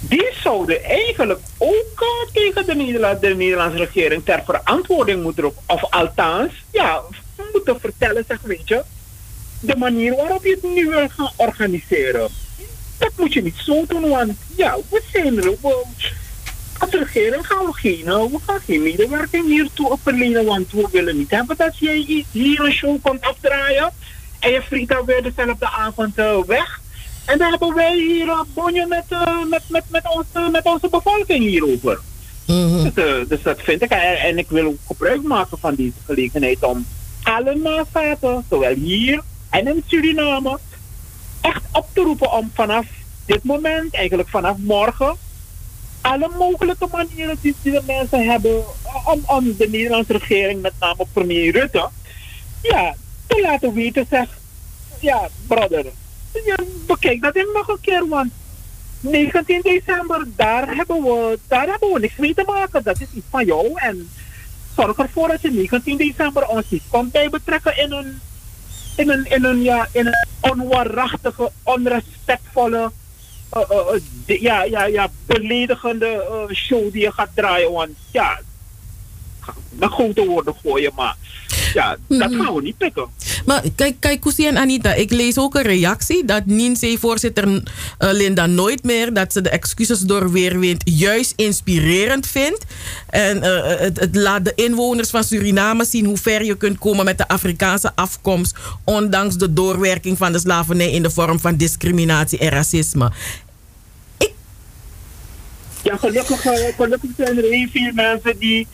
die 0.00 0.28
zouden 0.42 0.84
eigenlijk 0.84 1.40
ook 1.58 1.94
eh, 1.96 2.32
tegen 2.32 2.66
de, 2.66 2.74
Nederla- 2.74 3.14
de 3.14 3.34
Nederlandse 3.34 3.78
regering 3.78 4.24
ter 4.24 4.42
verantwoording 4.44 5.22
moeten 5.22 5.42
roepen. 5.42 5.62
Of 5.66 5.84
althans, 5.90 6.52
ja, 6.70 7.02
moeten 7.52 7.80
vertellen, 7.80 8.24
zeg 8.28 8.40
weet 8.42 8.68
je, 8.68 8.82
de 9.60 9.76
manier 9.76 10.16
waarop 10.16 10.44
je 10.44 10.58
het 10.60 10.74
nu 10.74 10.88
wil 10.88 11.08
gaan 11.08 11.30
organiseren. 11.36 12.28
Dat 12.98 13.12
moet 13.16 13.32
je 13.32 13.42
niet 13.42 13.56
zo 13.56 13.84
doen, 13.88 14.08
want 14.08 14.32
ja, 14.56 14.76
we 14.90 15.02
zijn 15.12 15.36
er. 15.36 15.50
We, 15.60 15.82
als 16.78 16.90
regering 16.90 17.46
gaan 17.46 17.66
we 17.66 17.72
geen, 17.72 18.06
eh, 18.06 18.22
we 18.24 18.38
gaan 18.46 18.60
geen 18.66 18.82
medewerking 18.82 19.46
hiertoe 19.46 19.98
verlenen, 20.02 20.44
want 20.44 20.72
we 20.72 20.88
willen 20.92 21.16
niet 21.16 21.30
hebben 21.30 21.56
dat 21.56 21.78
jij 21.78 22.24
hier 22.30 22.60
een 22.60 22.72
show 22.72 23.02
komt 23.02 23.22
afdraaien 23.22 23.92
en 24.46 24.52
je 24.52 24.62
vliegt 24.62 24.88
dan 24.88 25.04
weer 25.04 25.22
dezelfde 25.22 25.68
avond 25.68 26.18
eh, 26.18 26.38
weg. 26.46 26.80
En 27.24 27.38
dan 27.38 27.50
hebben 27.50 27.74
wij 27.74 27.96
hier 27.96 28.28
een 28.28 28.46
bonje 28.54 28.86
met, 28.86 29.04
eh, 29.08 29.44
met, 29.50 29.62
met, 29.68 29.84
met, 29.88 30.04
onze, 30.14 30.48
met 30.50 30.64
onze 30.64 30.88
bevolking 30.88 31.44
hierover. 31.44 32.00
Dus, 32.46 32.94
eh, 32.94 33.28
dus 33.28 33.42
dat 33.42 33.60
vind 33.60 33.82
ik. 33.82 33.90
En, 33.90 34.18
en 34.18 34.38
ik 34.38 34.48
wil 34.48 34.66
ook 34.66 34.78
gebruik 34.86 35.22
maken 35.22 35.58
van 35.58 35.74
deze 35.74 35.98
gelegenheid 36.04 36.62
om 36.62 36.86
alle 37.22 37.54
nazaten, 37.54 38.44
zowel 38.50 38.74
hier 38.74 39.22
en 39.50 39.66
in 39.66 39.82
Suriname, 39.86 40.58
echt 41.40 41.62
op 41.72 41.86
te 41.92 42.00
roepen 42.00 42.32
om 42.32 42.50
vanaf 42.54 42.86
dit 43.24 43.44
moment, 43.44 43.94
eigenlijk 43.94 44.28
vanaf 44.28 44.56
morgen, 44.58 45.16
alle 46.00 46.30
mogelijke 46.38 46.86
manieren 46.92 47.36
die, 47.40 47.54
die 47.62 47.72
de 47.72 47.82
mensen 47.86 48.30
hebben 48.30 48.64
om, 49.04 49.22
om 49.26 49.56
de 49.56 49.68
Nederlandse 49.68 50.12
regering, 50.12 50.62
met 50.62 50.72
name 50.80 51.06
premier 51.12 51.52
Rutte, 51.52 51.88
ja, 52.62 52.94
te 53.26 53.40
laten 53.40 53.72
weten, 53.72 54.06
zeg, 54.10 54.28
ja, 55.00 55.28
brother, 55.46 55.84
ja, 56.44 56.56
bekijk 56.86 57.22
dat 57.22 57.36
in 57.36 57.48
nog 57.54 57.68
een 57.68 57.80
keer, 57.80 58.08
want 58.08 58.32
19 59.00 59.60
december, 59.62 60.24
daar 60.36 60.76
hebben, 60.76 61.02
we, 61.02 61.38
daar 61.48 61.66
hebben 61.66 61.92
we 61.92 61.98
niks 62.00 62.16
mee 62.16 62.34
te 62.34 62.42
maken. 62.46 62.82
Dat 62.82 63.00
is 63.00 63.06
iets 63.14 63.26
van 63.30 63.44
jou. 63.44 63.72
En 63.74 64.10
zorg 64.76 64.98
ervoor 64.98 65.28
dat 65.28 65.42
je 65.42 65.50
19 65.50 65.96
december 65.96 66.46
ons 66.46 66.64
niet 66.68 66.82
komt 66.90 67.12
bij 67.12 67.30
betrekken 67.30 67.78
in 67.78 67.92
een, 67.92 68.20
in 68.96 69.10
een, 69.10 69.24
in 69.30 69.44
een, 69.44 69.62
ja, 69.62 69.88
in 69.92 70.06
een 70.06 70.26
onwaarachtige, 70.40 71.50
onrespectvolle, 71.62 72.90
eh, 73.48 73.62
eh, 73.68 74.00
eh, 74.26 74.40
ja, 74.40 74.62
ja, 74.62 74.84
ja, 74.84 75.08
beledigende 75.26 76.48
show 76.52 76.92
die 76.92 77.02
je 77.02 77.12
gaat 77.12 77.30
draaien. 77.34 77.72
Want 77.72 77.90
ja, 78.10 78.40
met 79.68 79.90
grote 79.90 80.26
woorden 80.26 80.54
gooien, 80.62 80.92
maar 80.94 81.16
ja, 81.76 81.96
dat 82.08 82.34
gaan 82.34 82.54
we 82.54 82.62
niet 82.62 82.76
pikken. 82.78 83.06
Maar 83.46 83.62
kijk, 83.74 83.96
kijk 84.00 84.20
Koesie 84.20 84.46
en 84.46 84.56
Anita, 84.56 84.94
ik 84.94 85.10
lees 85.10 85.38
ook 85.38 85.54
een 85.54 85.62
reactie 85.62 86.24
dat 86.24 86.46
NINSE-voorzitter 86.46 87.48
uh, 87.48 87.60
Linda 87.98 88.46
nooit 88.46 88.84
meer 88.84 89.12
dat 89.12 89.32
ze 89.32 89.40
de 89.40 89.48
excuses 89.48 90.00
door 90.00 90.32
Weerwind 90.32 90.82
juist 90.84 91.32
inspirerend 91.36 92.26
vindt. 92.26 92.64
En 93.10 93.36
uh, 93.36 93.62
het, 93.62 94.00
het 94.00 94.16
laat 94.16 94.44
de 94.44 94.52
inwoners 94.54 95.10
van 95.10 95.24
Suriname 95.24 95.84
zien 95.84 96.04
hoe 96.04 96.16
ver 96.16 96.44
je 96.44 96.56
kunt 96.56 96.78
komen 96.78 97.04
met 97.04 97.18
de 97.18 97.28
Afrikaanse 97.28 97.92
afkomst, 97.94 98.56
ondanks 98.84 99.36
de 99.36 99.52
doorwerking 99.52 100.18
van 100.18 100.32
de 100.32 100.38
slavernij 100.38 100.90
in 100.90 101.02
de 101.02 101.10
vorm 101.10 101.40
van 101.40 101.56
discriminatie 101.56 102.38
en 102.38 102.48
racisme. 102.48 103.12
Ja, 105.82 105.96
gelukkig, 105.96 106.44
eh, 106.44 106.74
gelukkig 106.76 107.10
zijn 107.16 107.36
er 107.36 107.44
heel 107.44 107.68
veel 107.72 107.92
mensen 107.92 108.38
die, 108.38 108.66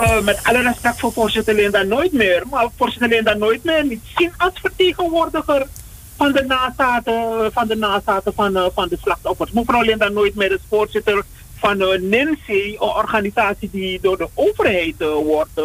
uh, 0.00 0.20
met 0.20 0.40
alle 0.42 0.62
respect 0.62 1.00
voor 1.00 1.12
voorzitter 1.12 1.54
Linda 1.54 1.82
nooit 1.82 2.12
meer, 2.12 2.42
maar 2.50 2.68
voorzitter 2.76 3.08
Linda 3.08 3.34
nooit 3.34 3.64
meer 3.64 3.84
niet 3.84 4.02
zien 4.16 4.32
als 4.36 4.52
vertegenwoordiger 4.54 5.66
van 6.16 6.32
de 6.32 6.44
nazaten 6.44 7.52
van 7.52 7.68
de, 7.68 7.76
nazaten 7.76 8.34
van, 8.34 8.56
uh, 8.56 8.66
van 8.74 8.88
de 8.88 8.98
slachtoffers. 9.02 9.50
Mevrouw 9.50 9.82
Linda 9.82 10.08
nooit 10.08 10.34
meer 10.34 10.52
is 10.52 10.58
voorzitter 10.68 11.22
van 11.56 11.80
uh, 11.80 12.00
NINSI, 12.00 12.74
een 12.74 12.80
organisatie 12.80 13.68
die 13.72 14.00
door 14.00 14.18
de 14.18 14.28
overheid 14.34 14.94
wordt, 15.24 15.60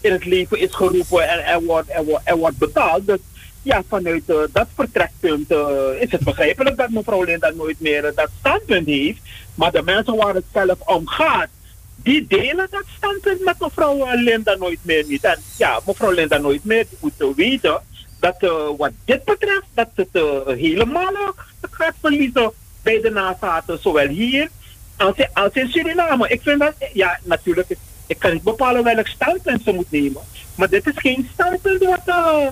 in 0.00 0.12
het 0.12 0.24
leven 0.24 0.58
is 0.58 0.74
geroepen 0.74 1.44
en, 1.44 1.64
wordt, 1.64 1.88
en, 2.24 2.38
wordt, 2.38 2.58
betaald. 2.58 3.06
Dus 3.06 3.18
ja, 3.62 3.82
vanuit 3.88 4.22
dat 4.52 4.66
vertrekpunt 4.74 5.50
is 5.98 6.10
het 6.10 6.20
begrijpelijk 6.20 6.76
dat 6.76 6.90
mevrouw 6.90 7.24
Linda 7.24 7.52
nooit 7.56 7.80
meer 7.80 8.12
dat 8.14 8.28
standpunt 8.38 8.86
heeft. 8.86 9.20
Maar 9.54 9.72
de 9.72 9.82
mensen 9.82 10.16
waar 10.16 10.34
het 10.34 10.44
zelf 10.52 10.80
om 10.80 11.06
gaat, 11.06 11.48
die 12.02 12.26
delen 12.26 12.66
dat 12.70 12.84
standpunt 12.96 13.44
met 13.44 13.60
mevrouw 13.60 14.14
Linda 14.14 14.54
nooit 14.54 14.78
meer 14.82 15.04
niet. 15.06 15.24
En 15.24 15.38
ja, 15.56 15.80
mevrouw 15.86 16.10
Linda 16.12 16.38
nooit 16.38 16.64
meer 16.64 16.86
moet 17.00 17.34
weten 17.36 17.80
dat 18.20 18.36
wat 18.76 18.90
dit 19.04 19.24
betreft, 19.24 19.66
dat 19.74 19.88
het 19.94 20.08
helemaal 20.46 21.34
gaat 21.70 21.94
verliezen 22.00 22.52
bij 22.82 23.00
de 23.00 23.10
nazaten, 23.10 23.78
zowel 23.80 24.06
hier 24.06 24.48
als, 24.96 25.16
als 25.32 25.52
in 25.52 25.68
Suriname. 25.68 26.28
Ik 26.28 26.42
vind 26.42 26.60
dat, 26.60 26.74
ja, 26.92 27.18
natuurlijk, 27.24 27.76
ik 28.06 28.18
kan 28.18 28.32
niet 28.32 28.42
bepalen 28.42 28.84
welk 28.84 29.06
standpunt 29.06 29.62
ze 29.62 29.72
moet 29.72 29.90
nemen. 29.90 30.22
Maar 30.54 30.68
dit 30.68 30.86
is 30.86 30.94
geen 30.96 31.28
standpunt 31.32 31.84
wat, 31.84 32.02
uh, 32.06 32.46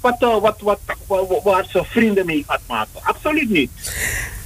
wat, 0.00 0.16
wat, 0.40 0.58
wat, 1.06 1.42
waar 1.42 1.66
ze 1.70 1.84
vrienden 1.84 2.26
mee 2.26 2.44
gaat 2.46 2.60
maken. 2.66 3.00
Absoluut 3.02 3.50
niet. 3.50 3.70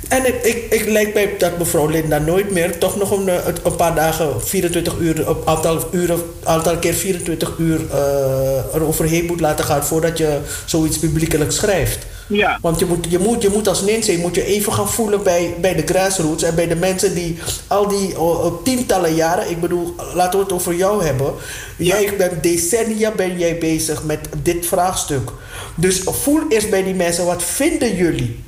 En 0.08 0.26
ik, 0.26 0.42
ik, 0.42 0.66
ik 0.70 0.88
lijkt 0.88 1.14
mij 1.14 1.34
dat 1.38 1.58
mevrouw 1.58 1.86
Linda 1.86 2.18
nooit 2.18 2.50
meer 2.50 2.78
toch 2.78 2.96
nog 2.96 3.10
een, 3.10 3.28
een 3.62 3.76
paar 3.76 3.94
dagen, 3.94 4.42
24 4.42 4.98
uur, 4.98 5.28
een 5.28 5.36
aantal, 5.44 5.88
uren, 5.92 6.20
aantal 6.44 6.76
keer 6.76 6.94
24 6.94 7.58
uur 7.58 7.80
uh, 7.80 8.74
eroverheen 8.74 9.26
moet 9.26 9.40
laten 9.40 9.64
gaan 9.64 9.84
voordat 9.84 10.18
je 10.18 10.40
zoiets 10.66 10.98
publiekelijk 10.98 11.52
schrijft. 11.52 12.06
Ja. 12.32 12.58
Want 12.60 12.78
je 12.78 12.86
moet, 12.86 13.06
je 13.08 13.18
moet, 13.18 13.42
je 13.42 13.48
moet 13.48 13.68
als 13.68 13.82
Ninzee 13.82 14.18
moet 14.18 14.34
je 14.34 14.44
even 14.44 14.72
gaan 14.72 14.88
voelen 14.88 15.22
bij, 15.22 15.54
bij 15.60 15.74
de 15.74 15.82
grassroots 15.86 16.42
en 16.42 16.54
bij 16.54 16.66
de 16.66 16.76
mensen 16.76 17.14
die 17.14 17.38
al 17.66 17.88
die 17.88 18.12
uh, 18.12 18.46
tientallen 18.64 19.14
jaren, 19.14 19.50
ik 19.50 19.60
bedoel, 19.60 19.94
laten 20.14 20.38
we 20.38 20.44
het 20.44 20.54
over 20.54 20.74
jou 20.74 21.04
hebben. 21.04 21.32
Ja. 21.76 22.00
Jij 22.00 22.16
bent 22.16 22.42
decennia 22.42 23.10
ben 23.10 23.38
jij 23.38 23.58
bezig 23.58 24.04
met 24.04 24.28
dit 24.42 24.66
vraagstuk. 24.66 25.30
Dus 25.74 26.00
voel 26.04 26.40
eerst 26.48 26.70
bij 26.70 26.82
die 26.82 26.94
mensen, 26.94 27.26
wat 27.26 27.42
vinden 27.42 27.96
jullie? 27.96 28.44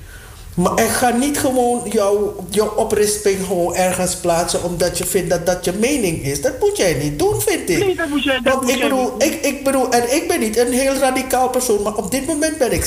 Maar 0.54 0.74
en 0.74 0.88
ga 0.88 1.10
niet 1.10 1.38
gewoon 1.38 1.82
jouw, 1.90 2.44
jouw 2.50 2.68
oprisping 2.68 3.46
gewoon 3.46 3.74
ergens 3.74 4.16
plaatsen 4.16 4.62
omdat 4.62 4.98
je 4.98 5.04
vindt 5.04 5.30
dat 5.30 5.46
dat 5.46 5.64
je 5.64 5.72
mening 5.72 6.22
is. 6.22 6.42
Dat 6.42 6.60
moet 6.60 6.76
jij 6.76 6.94
niet 6.94 7.18
doen, 7.18 7.40
vind 7.40 7.70
ik. 7.70 7.78
Nee, 7.78 7.96
dat 7.96 8.08
moet 8.08 8.24
jij, 8.24 8.40
dat 8.42 8.52
Want 8.52 8.64
moet 8.66 8.74
ik 8.74 8.80
bedoel, 8.80 9.14
ik, 9.18 9.34
ik 9.44 9.64
bedoel, 9.64 9.90
en 9.90 10.14
ik 10.14 10.28
ben 10.28 10.40
niet 10.40 10.56
een 10.56 10.72
heel 10.72 10.94
radicaal 10.94 11.48
persoon, 11.48 11.82
maar 11.82 11.94
op 11.94 12.10
dit 12.10 12.26
moment 12.26 12.58
ben 12.58 12.72
ik 12.72 12.84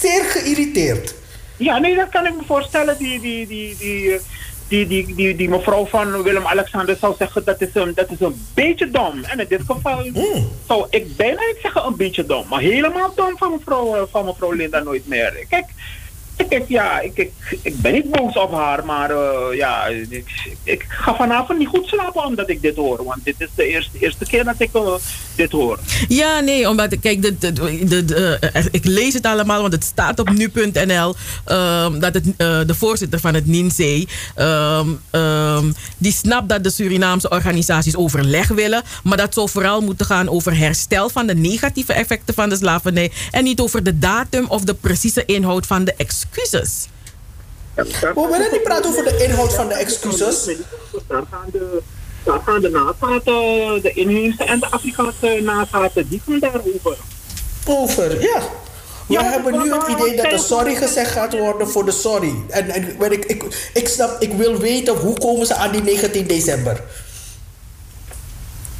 zeer 0.00 0.24
geïrriteerd. 0.24 1.14
Ja, 1.56 1.78
nee, 1.78 1.96
dat 1.96 2.08
kan 2.08 2.26
ik 2.26 2.34
me 2.36 2.42
voorstellen. 2.46 2.98
Die, 2.98 3.20
die, 3.20 3.46
die, 3.46 3.76
die, 3.78 4.20
die, 4.68 4.86
die, 4.86 5.14
die, 5.14 5.36
die 5.36 5.48
mevrouw 5.48 5.86
van 5.86 6.22
Willem-Alexander 6.22 6.96
zou 7.00 7.14
zeggen 7.18 7.44
dat 7.44 7.60
is, 7.60 7.68
een, 7.72 7.92
dat 7.94 8.10
is 8.10 8.20
een 8.20 8.46
beetje 8.54 8.90
dom. 8.90 9.24
En 9.24 9.38
in 9.38 9.46
dit 9.48 9.60
geval 9.66 10.02
zou 10.66 10.86
ik 10.90 11.16
bijna 11.16 11.40
niet 11.40 11.58
zeggen 11.62 11.86
een 11.86 11.96
beetje 11.96 12.26
dom. 12.26 12.44
Maar 12.48 12.60
helemaal 12.60 13.12
dom 13.14 13.36
van 13.36 13.50
mevrouw, 13.50 13.94
eh, 13.94 14.02
van 14.10 14.24
mevrouw 14.24 14.52
Linda 14.52 14.78
nooit 14.78 15.06
meer. 15.08 15.46
Kijk, 15.48 15.66
ik, 16.48 16.64
ja, 16.68 17.00
ik, 17.00 17.30
ik, 17.62 17.80
ben 17.80 17.92
niet 17.92 18.10
boos 18.10 18.34
op 18.34 18.52
haar, 18.52 18.84
maar 18.84 19.10
uh, 19.10 19.56
ja, 19.56 19.86
ik, 19.86 20.24
ik, 20.64 20.84
ga 20.88 21.16
vanavond 21.16 21.58
niet 21.58 21.68
goed 21.68 21.86
slapen 21.86 22.24
omdat 22.24 22.50
ik 22.50 22.62
dit 22.62 22.76
hoor. 22.76 23.04
Want 23.04 23.24
dit 23.24 23.34
is 23.38 23.48
de 23.54 23.66
eerste, 23.66 23.98
eerste 23.98 24.24
keer 24.24 24.44
dat 24.44 24.54
ik 24.58 24.70
uh, 24.74 24.94
dit 25.34 25.52
hoor. 25.52 25.78
Ja, 26.08 26.40
nee, 26.40 26.68
omdat, 26.68 26.98
kijk, 27.00 27.22
de, 27.22 27.38
de, 27.38 28.04
de, 28.04 28.38
uh, 28.54 28.64
ik 28.70 28.84
lees 28.84 29.14
het 29.14 29.26
allemaal, 29.26 29.60
want 29.60 29.72
het 29.72 29.84
staat 29.84 30.18
op 30.18 30.30
nu.nl 30.30 31.14
um, 31.46 32.00
dat 32.00 32.14
het, 32.14 32.38
de 32.38 32.74
voorzitter 32.74 33.20
van 33.20 33.34
het 33.34 33.46
NINSE, 33.46 34.06
um, 34.36 35.00
um, 35.10 35.74
die 35.98 36.12
snapt 36.12 36.48
dat 36.48 36.64
de 36.64 36.70
Surinaamse 36.70 37.28
organisaties 37.28 37.96
overleg 37.96 38.48
willen, 38.48 38.82
maar 39.02 39.16
dat 39.16 39.34
zou 39.34 39.48
vooral 39.48 39.80
moeten 39.80 40.06
gaan 40.06 40.28
over 40.28 40.56
herstel 40.56 41.08
van 41.08 41.26
de 41.26 41.34
negatieve 41.34 41.92
effecten 41.92 42.34
van 42.34 42.48
de 42.48 42.56
slavernij 42.56 43.12
en 43.30 43.44
niet 43.44 43.60
over 43.60 43.82
de 43.82 43.98
datum 43.98 44.44
of 44.48 44.64
de 44.64 44.74
precieze 44.74 45.24
inhoud 45.24 45.66
van 45.66 45.84
de 45.84 45.94
excuses 45.96 46.28
excuses. 46.30 46.88
We 47.74 48.28
willen 48.30 48.52
niet 48.52 48.62
praten 48.62 48.90
over 48.90 49.04
de 49.04 49.24
inhoud 49.24 49.54
van 49.54 49.68
de 49.68 49.74
excuses. 49.74 50.44
Daar 51.08 51.22
gaan 51.30 51.48
de, 51.52 51.82
daar 52.24 52.40
gaan 52.44 52.60
de 52.60 52.68
nazaten, 52.68 53.82
de 53.82 53.92
inheemse 53.94 54.44
en 54.44 54.60
de 54.60 54.66
Afrikaanse 54.70 55.40
nazaten, 55.42 56.08
die 56.08 56.22
gaan 56.26 56.38
daarover. 56.38 56.96
Over, 57.66 58.22
ja. 58.22 58.40
We 59.06 59.16
ja, 59.16 59.22
hebben 59.22 59.62
nu 59.62 59.72
het 59.72 59.88
idee 59.88 60.16
dat 60.16 60.32
er 60.32 60.38
sorry 60.38 60.74
gezegd 60.74 61.10
gaat 61.10 61.38
worden 61.38 61.68
voor 61.68 61.84
de 61.84 61.90
sorry. 61.90 62.34
En, 62.48 62.68
en 62.68 63.12
ik, 63.12 63.24
ik, 63.24 63.70
ik 63.74 63.88
snap, 63.88 64.22
ik 64.22 64.32
wil 64.32 64.56
weten 64.56 64.96
hoe 64.96 65.18
komen 65.18 65.46
ze 65.46 65.54
aan 65.54 65.70
die 65.70 65.82
19 65.82 66.26
december. 66.26 66.80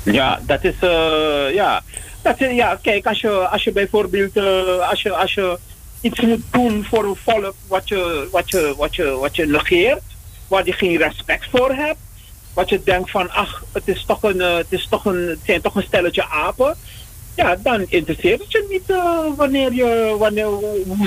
Ja, 0.02 0.40
dat 0.46 0.64
is, 0.64 0.74
uh, 0.80 1.54
ja. 1.54 1.82
Dat, 2.22 2.38
ja, 2.38 2.78
kijk, 2.82 3.06
als 3.06 3.20
je, 3.20 3.30
als 3.30 3.64
je 3.64 3.72
bijvoorbeeld, 3.72 4.36
uh, 4.36 4.88
als 4.90 5.02
je, 5.02 5.12
als 5.12 5.34
je 5.34 5.58
iets 6.00 6.20
moet 6.20 6.42
doen 6.50 6.84
voor 6.84 7.04
een 7.04 7.16
volk 7.16 7.54
wat 7.66 7.88
je, 7.88 8.28
wat 8.30 8.50
je, 8.50 8.74
wat 8.76 8.94
je, 8.94 9.16
wat 9.20 9.36
je 9.36 9.46
negeert, 9.46 10.02
waar 10.48 10.66
je 10.66 10.72
geen 10.72 10.96
respect 10.96 11.46
voor 11.50 11.72
hebt. 11.72 11.98
Wat 12.54 12.68
je 12.68 12.82
denkt 12.84 13.10
van, 13.10 13.30
ach, 13.30 13.64
het, 13.72 13.88
is 13.88 14.04
toch 14.04 14.22
een, 14.22 14.40
het, 14.40 14.66
is 14.68 14.86
toch 14.90 15.04
een, 15.04 15.28
het 15.28 15.38
zijn 15.44 15.60
toch 15.60 15.74
een 15.74 15.82
stelletje 15.82 16.28
apen. 16.28 16.76
Ja, 17.34 17.56
dan 17.62 17.84
interesseert 17.88 18.40
het 18.40 18.52
je 18.52 18.66
niet 18.68 18.90
uh, 18.90 19.36
wanneer 19.36 19.72
je, 19.72 20.16
wanneer, 20.18 20.46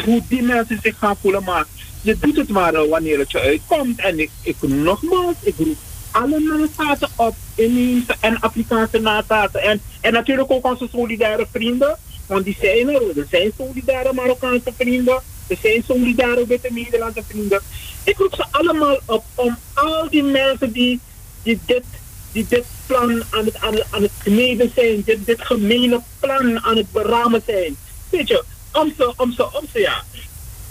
hoe 0.04 0.22
die 0.28 0.42
mensen 0.42 0.80
zich 0.82 0.98
gaan 0.98 1.16
voelen. 1.22 1.44
Maar 1.44 1.66
je 2.02 2.18
doet 2.20 2.38
het 2.38 2.50
maar 2.50 2.74
uh, 2.74 2.90
wanneer 2.90 3.20
het 3.20 3.32
je 3.32 3.40
uitkomt. 3.40 4.00
En 4.00 4.20
ik, 4.20 4.30
ik 4.42 4.56
nogmaals, 4.62 5.36
ik 5.42 5.56
roep 5.58 5.78
alle 6.12 6.40
nataten 6.40 7.10
op, 7.16 7.36
inheemse 7.56 8.16
en 8.20 8.40
Afrikaanse 8.40 9.00
nataten. 9.00 9.62
En, 9.62 9.82
en 10.02 10.14
natuurlijk 10.14 10.52
ook 10.52 10.66
onze 10.66 10.88
solidaire 10.92 11.48
vrienden. 11.52 11.98
Want 12.26 12.46
die 12.46 12.58
zijn 12.62 12.90
er. 12.90 13.18
Er 13.18 13.28
zijn 13.30 13.52
solidaire 13.58 14.14
Marokkaanse 14.14 14.74
vrienden. 14.78 15.22
Er 15.48 15.58
zijn 15.62 15.84
solidaire 15.88 16.48
witte 16.48 16.70
Nederlandse 16.72 17.24
vrienden. 17.28 17.62
Ik 18.04 18.18
roep 18.18 18.36
ze 18.36 18.46
allemaal 18.52 19.00
op 19.06 19.24
om 19.36 19.58
al 19.74 20.10
die 20.10 20.24
mensen 20.24 20.72
die, 20.72 21.00
die, 21.44 21.60
dit, 21.66 21.84
die 22.32 22.46
dit 22.50 22.66
plan 22.86 23.24
aan 23.30 23.46
het, 23.46 23.56
aan, 23.56 23.76
aan 23.90 24.02
het 24.02 24.12
kneden 24.24 24.72
zijn, 24.76 25.02
dit, 25.06 25.26
dit 25.26 25.42
gemene 25.42 26.02
plan 26.20 26.64
aan 26.64 26.78
het 26.78 26.92
beramen 26.92 27.42
zijn. 27.46 27.78
Weet 28.10 28.28
je, 28.28 28.44
om 28.74 28.94
ze, 28.98 29.14
om 29.18 29.32
ze, 29.32 29.44
om 29.44 29.66
ze, 29.74 29.80
ja, 29.80 30.04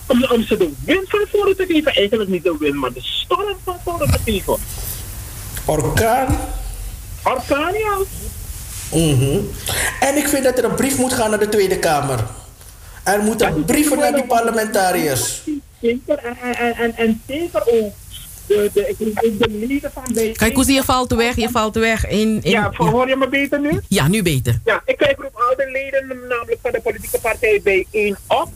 om, 0.07 0.25
om 0.25 0.43
ze 0.43 0.57
de 0.57 0.71
wind 0.85 1.09
van 1.09 1.27
voren 1.31 1.57
te 1.57 1.67
geven. 1.67 1.95
Eigenlijk 1.95 2.31
niet 2.31 2.45
de 2.45 2.57
wind, 2.59 2.75
maar 2.75 2.93
de 2.93 3.03
storm 3.03 3.57
van 3.65 3.77
voren 3.85 4.11
te 4.11 4.19
geven. 4.25 4.57
Orkaan? 5.65 6.39
Orkaan, 7.23 7.73
ja. 7.73 7.99
Mm 8.93 9.51
En 10.01 10.17
ik 10.17 10.29
vind 10.29 10.45
dat 10.45 10.59
er 10.59 10.65
een 10.65 10.75
brief 10.75 10.99
moet 10.99 11.13
gaan 11.13 11.31
naar 11.31 11.39
de 11.39 11.49
Tweede 11.49 11.79
Kamer. 11.79 12.19
Er 13.05 13.23
moeten 13.23 13.65
brieven 13.65 13.99
naar 13.99 14.13
die 14.13 14.25
parlementariërs. 14.25 15.43
Zeker, 15.81 16.19
en, 16.19 16.37
en, 16.57 16.75
en, 16.75 16.97
en 16.97 17.23
zeker 17.27 17.63
ook 17.67 17.93
de, 18.47 18.71
de, 18.75 19.37
de 19.39 19.49
leden 19.49 19.91
van 19.93 20.03
de... 20.07 20.33
Kijk, 20.33 20.55
hoe 20.55 20.65
zie 20.65 20.75
je 20.75 20.83
valt 20.83 21.13
weg, 21.13 21.37
je 21.37 21.49
valt 21.49 21.75
weg. 21.75 22.07
In, 22.07 22.41
in, 22.43 22.51
ja, 22.51 22.71
hoor 22.77 23.09
je 23.09 23.17
me 23.17 23.29
beter 23.29 23.61
nu? 23.61 23.81
Ja, 23.89 24.09
nu 24.09 24.23
beter. 24.23 24.61
Ja, 24.65 24.83
ik 24.85 24.97
kijk 24.97 25.17
roep 25.19 25.35
al 25.35 25.57
de 25.57 25.71
leden, 25.71 26.07
namelijk 26.29 26.59
van 26.63 26.73
de 26.73 26.81
politieke 26.81 27.21
partij 27.21 27.61
bijeen 27.65 28.17
op, 28.27 28.49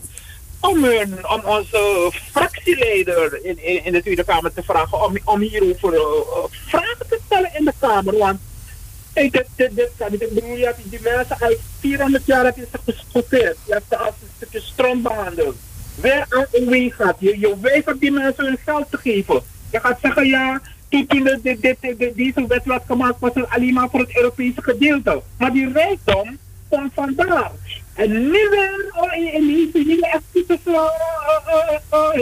om, 0.60 0.84
hun, 0.84 1.28
om 1.28 1.40
onze 1.44 2.12
fractieleider 2.32 3.38
in, 3.42 3.64
in, 3.64 3.84
in 3.84 3.92
de 3.92 4.02
Tweede 4.02 4.24
Kamer 4.24 4.52
te 4.54 4.62
vragen 4.62 5.04
om, 5.04 5.18
om 5.24 5.40
hierover 5.40 5.94
uh, 5.94 6.00
vragen 6.66 7.06
te 7.08 7.18
stellen 7.26 7.50
in 7.58 7.64
de 7.64 7.72
Kamer. 7.80 8.18
Want 8.18 8.38
Hey, 9.16 9.30
dit, 9.30 9.46
dit, 9.56 9.76
dit 9.76 9.90
kan. 9.96 10.12
Ik 10.12 10.18
bedoel, 10.18 10.56
die 10.84 11.00
mensen 11.02 11.36
uit 11.40 11.58
400 11.80 12.26
jaar 12.26 12.44
heb 12.44 12.56
je 12.56 12.66
ze 12.72 12.92
geschoteerd. 12.92 13.56
Je 13.66 13.72
hebt 13.72 13.84
ze 13.88 13.96
als 13.96 14.14
een 14.22 14.28
stukje 14.36 14.60
stroom 14.60 15.02
behandeld. 15.02 15.56
Weer 15.94 16.26
aan 16.28 16.46
een 16.52 16.68
weg 16.68 16.96
gaat. 16.96 17.16
Je, 17.18 17.38
je 17.38 17.54
weigert 17.60 18.00
die 18.00 18.10
mensen 18.10 18.44
hun 18.44 18.58
geld 18.64 18.90
te 18.90 18.96
geven. 18.96 19.42
Je 19.70 19.80
gaat 19.80 19.98
zeggen, 20.02 20.26
ja, 20.26 20.60
toen, 20.88 21.06
toen 21.06 21.22
de, 21.22 21.40
de, 21.42 21.58
de, 21.60 21.96
de, 21.98 22.12
deze 22.16 22.46
wet 22.46 22.64
werd 22.64 22.82
gemaakt, 22.86 23.20
was 23.20 23.34
het 23.34 23.50
alleen 23.50 23.74
maar 23.74 23.90
voor 23.90 24.00
het 24.00 24.16
Europese 24.16 24.62
gedeelte. 24.62 25.22
Maar 25.38 25.52
die 25.52 25.72
rijkdom 25.72 26.38
komt 26.68 26.92
vandaar. 26.94 27.50
En 27.94 28.10
nu 28.10 28.48
weer 28.50 28.92
in, 29.16 29.32
in 29.32 29.46
deze 29.46 29.88
hele 29.88 30.12
actieve 30.12 30.58
uh, 30.64 30.88
uh, 31.92 32.20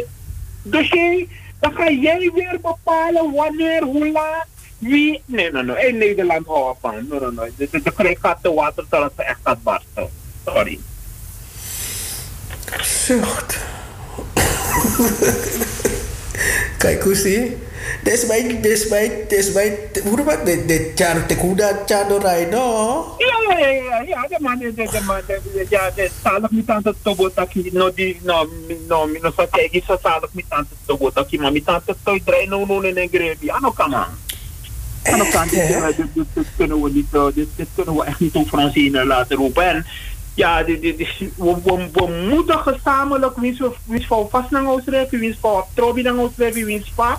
dossier, 0.62 1.26
dan 1.60 1.74
ga 1.74 1.90
jij 1.90 2.30
weer 2.34 2.58
bepalen 2.62 3.32
wanneer, 3.32 3.82
hoe 3.82 4.10
laat 4.10 4.46
wie? 4.84 5.22
Nee, 5.24 5.50
nee, 5.50 5.62
nee. 5.62 5.86
In 5.86 5.98
Nederland 5.98 6.46
houden 6.46 6.76
van. 6.80 6.94
Nee, 7.08 7.20
nee, 7.20 7.30
nee. 7.30 7.52
De, 7.56 7.68
de, 7.70 7.82
de 7.82 7.92
kreeg 7.92 8.18
gaat 8.20 8.38
te 8.42 8.54
water 8.54 8.84
totdat 8.88 9.12
ze 9.16 9.22
echt 9.22 9.38
gaat 9.42 9.62
barsten. 9.62 10.08
Sorry. 10.44 10.78
Zucht. 12.82 13.58
Kijk 16.78 17.02
hoe 17.02 17.14
zie 17.14 17.32
je? 17.32 17.56
Dit 18.02 18.12
is 18.12 19.52
mijn, 19.52 19.72
hoe 20.02 20.16
noem 20.16 20.28
ik 20.28 20.44
dit? 20.44 20.68
Dit 20.68 20.92
Charo 20.94 21.26
Tekuda, 21.26 21.82
Charo 21.86 22.18
no? 22.50 23.14
Ja, 23.18 23.56
ja, 23.58 23.68
ja, 23.68 24.02
ja, 24.06 24.26
de 24.28 24.36
man, 24.40 24.58
de, 24.58 24.72
de 24.74 25.00
man, 25.06 25.20
de, 25.26 25.66
ja, 25.68 25.90
de 25.90 26.10
salig 26.22 26.50
met 26.50 26.68
aan 26.70 26.80
het 26.84 26.96
tobotaki, 27.02 27.70
no, 27.72 27.94
die, 27.94 28.20
no, 28.22 28.48
no, 28.88 29.06
no, 29.06 29.30
so 29.36 29.46
kijk, 29.50 29.72
is 29.72 29.84
zo 29.84 29.96
salig 30.02 30.28
met 30.32 30.44
aan 30.48 30.66
het 30.68 30.78
tobotaki, 30.86 31.38
maar 31.38 31.52
met 31.52 31.66
aan 31.68 31.82
het 31.84 31.96
toy 32.02 32.20
draai, 32.24 32.46
no, 32.46 32.64
no, 32.64 32.80
no, 32.80 32.90
no, 32.90 33.06
grebi, 33.10 33.50
ano, 33.50 33.72
come 33.72 33.96
on. 33.96 34.23
Aan 35.04 35.18
de 35.18 35.28
kant, 35.30 35.50
dit, 35.50 35.96
dit, 36.14 36.26
dit, 36.34 36.46
kunnen 36.56 36.82
we 36.82 36.90
niet, 36.90 37.06
uh, 37.12 37.26
dit, 37.34 37.48
dit 37.56 37.68
kunnen 37.74 37.94
we 37.94 38.04
echt 38.04 38.20
niet 38.20 38.34
over 38.34 38.58
ons 38.58 38.74
heen 38.74 39.06
laten 39.06 39.36
roepen. 39.36 39.64
En 39.64 39.86
ja, 40.34 40.62
dit, 40.62 40.82
dit, 40.82 40.98
dit, 40.98 41.08
we, 41.18 41.54
we, 41.64 41.88
we 41.92 42.26
moeten 42.30 42.58
gezamenlijk 42.58 43.36
winst 43.36 44.06
voor 44.06 44.28
vastnang 44.30 44.68
uitschrijven, 44.68 45.18
winst 45.18 45.38
voor 45.40 45.66
trobinang 45.74 46.20
uitschrijven, 46.20 46.64
winst 46.64 46.90
voor. 46.94 47.18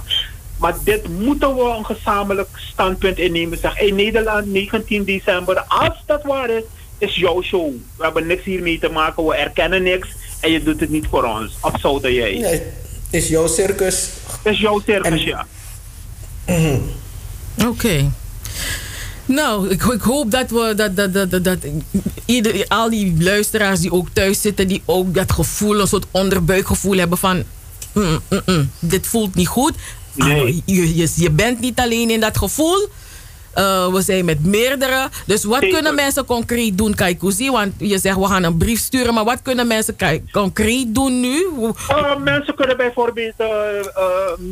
Maar 0.58 0.76
dit 0.84 1.08
moeten 1.20 1.56
we 1.56 1.62
een 1.62 1.86
gezamenlijk 1.86 2.50
standpunt 2.56 3.18
innemen. 3.18 3.58
Zeg, 3.58 3.80
in 3.80 3.96
Nederland, 3.96 4.46
19 4.46 5.04
december, 5.04 5.64
als 5.68 6.04
dat 6.06 6.24
waar 6.24 6.50
is, 6.50 6.64
is 6.98 7.16
jouw 7.16 7.42
show. 7.42 7.74
We 7.98 8.04
hebben 8.04 8.28
niks 8.28 8.44
hiermee 8.44 8.80
te 8.80 8.90
maken, 8.90 9.26
we 9.26 9.36
erkennen 9.36 9.84
niks 9.84 10.08
en 10.40 10.52
je 10.52 10.64
doet 10.64 10.80
het 10.80 10.90
niet 10.90 11.08
voor 11.10 11.24
ons. 11.24 11.58
Of 11.62 11.80
zou 11.80 12.12
jij? 12.12 12.38
Nee, 12.38 12.52
het 12.52 12.64
is 13.10 13.28
jouw 13.28 13.48
circus. 13.48 14.10
Het 14.44 14.54
is 14.54 14.60
jouw 14.60 14.82
circus, 14.86 15.12
en, 15.12 15.26
ja. 15.26 15.46
Mm 16.46 16.82
Oké. 17.58 17.68
Okay. 17.68 18.12
Nou, 19.26 19.70
ik, 19.70 19.84
ik, 19.84 20.02
hoop 20.02 20.32
dat 20.32 20.50
we 20.50 20.74
dat, 20.76 20.96
dat, 20.96 21.14
dat, 21.14 21.32
dat, 21.32 21.44
dat 21.44 21.58
ieder, 22.26 22.66
al 22.68 22.90
die 22.90 23.24
luisteraars 23.24 23.80
die 23.80 23.92
ook 23.92 24.08
thuis 24.14 24.42
zitten, 24.42 24.68
die 24.68 24.82
ook 24.86 25.14
dat 25.14 25.32
gevoel, 25.32 25.80
een 25.80 25.88
soort 25.88 26.06
onderbuikgevoel 26.12 26.98
hebben 26.98 27.18
van 27.18 27.44
mm, 27.94 28.20
mm, 28.30 28.42
mm, 28.46 28.70
dit 28.80 29.08
voelt 29.08 29.36
niet 29.36 29.48
goed. 29.48 29.74
Nee. 30.14 30.42
Ah, 30.42 30.62
je, 30.66 30.96
je, 30.96 31.12
je 31.16 31.32
bent 31.32 31.60
niet 31.60 31.80
alleen 31.80 32.10
in 32.10 32.20
dat 32.20 32.38
gevoel. 32.38 32.88
Uh, 33.58 33.94
we 33.94 34.02
zijn 34.02 34.26
met 34.26 34.46
meerdere. 34.46 35.10
Dus 35.26 35.44
wat 35.44 35.60
kunnen 35.60 35.96
mensen 35.96 36.26
concreet 36.26 36.78
doen, 36.78 36.96
Kaikousi? 36.96 37.52
Want 37.52 37.74
je 37.78 37.98
zegt 37.98 38.18
we 38.18 38.26
gaan 38.26 38.44
een 38.44 38.58
brief 38.58 38.80
sturen, 38.80 39.14
maar 39.14 39.24
wat 39.24 39.42
kunnen 39.42 39.68
mensen 39.68 39.96
concreet 40.32 40.96
doen 40.96 41.20
nu? 41.20 41.48
Uh, 41.90 42.18
mensen 42.18 42.56
kunnen 42.56 42.78
bijvoorbeeld 42.78 43.34
uh, 43.38 43.48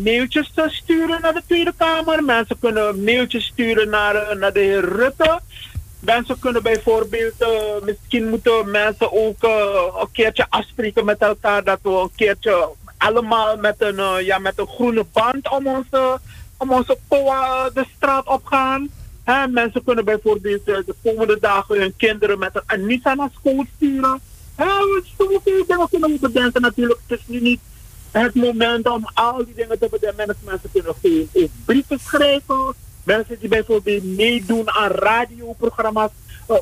mailtjes 0.03 0.51
sturen 0.67 1.21
naar 1.21 1.33
de 1.33 1.41
Tweede 1.47 1.73
Kamer. 1.77 2.23
Mensen 2.23 2.59
kunnen 2.59 3.03
mailtjes 3.03 3.45
sturen 3.45 3.89
naar, 3.89 4.37
naar 4.37 4.53
de 4.53 4.59
heer 4.59 4.95
Rutte. 4.95 5.39
Mensen 5.99 6.39
kunnen 6.39 6.63
bijvoorbeeld, 6.63 7.45
misschien 7.85 8.29
moeten 8.29 8.71
mensen 8.71 9.11
ook 9.11 9.43
een 10.01 10.11
keertje 10.11 10.45
afspreken 10.49 11.05
met 11.05 11.17
elkaar 11.19 11.63
dat 11.63 11.79
we 11.81 11.89
een 11.89 12.11
keertje 12.15 12.69
allemaal 12.97 13.57
met 13.57 13.75
een, 13.77 14.25
ja, 14.25 14.37
met 14.37 14.59
een 14.59 14.67
groene 14.67 15.05
band 15.13 15.49
om 15.49 15.67
onze 15.67 16.19
om 16.63 16.71
onze 16.71 16.97
POA 17.07 17.69
de 17.69 17.85
straat 17.95 18.27
op 18.27 18.45
gaan. 18.45 18.89
Mensen 19.49 19.83
kunnen 19.83 20.05
bijvoorbeeld 20.05 20.67
eh, 20.67 20.75
de 20.85 20.95
komende 21.03 21.37
dagen 21.39 21.79
hun 21.79 21.93
kinderen 21.97 22.39
met 22.39 22.55
een 22.55 22.61
Anissa 22.65 23.13
naar 23.13 23.29
school 23.33 23.65
sturen. 23.75 24.19
Zoveel 25.17 25.41
dingen 25.67 25.87
kunnen 25.89 26.11
we 26.11 26.17
bedenken 26.19 26.61
natuurlijk. 26.61 26.99
Het 27.07 27.19
is 27.19 27.25
nu 27.27 27.41
niet 27.41 27.59
het 28.11 28.35
moment 28.35 28.89
om 28.89 29.09
al 29.13 29.45
die 29.45 29.53
dingen 29.55 29.79
te 29.79 29.87
bedenken. 29.91 30.35
Mensen 30.43 30.71
kunnen 30.71 30.91
ook 30.91 31.47
brieven 31.65 31.99
schrijven. 31.99 32.73
Mensen 33.03 33.39
die 33.39 33.49
bijvoorbeeld 33.49 34.03
meedoen 34.03 34.71
aan 34.71 34.91
radioprogramma's 34.91 36.11
uh, 36.49 36.57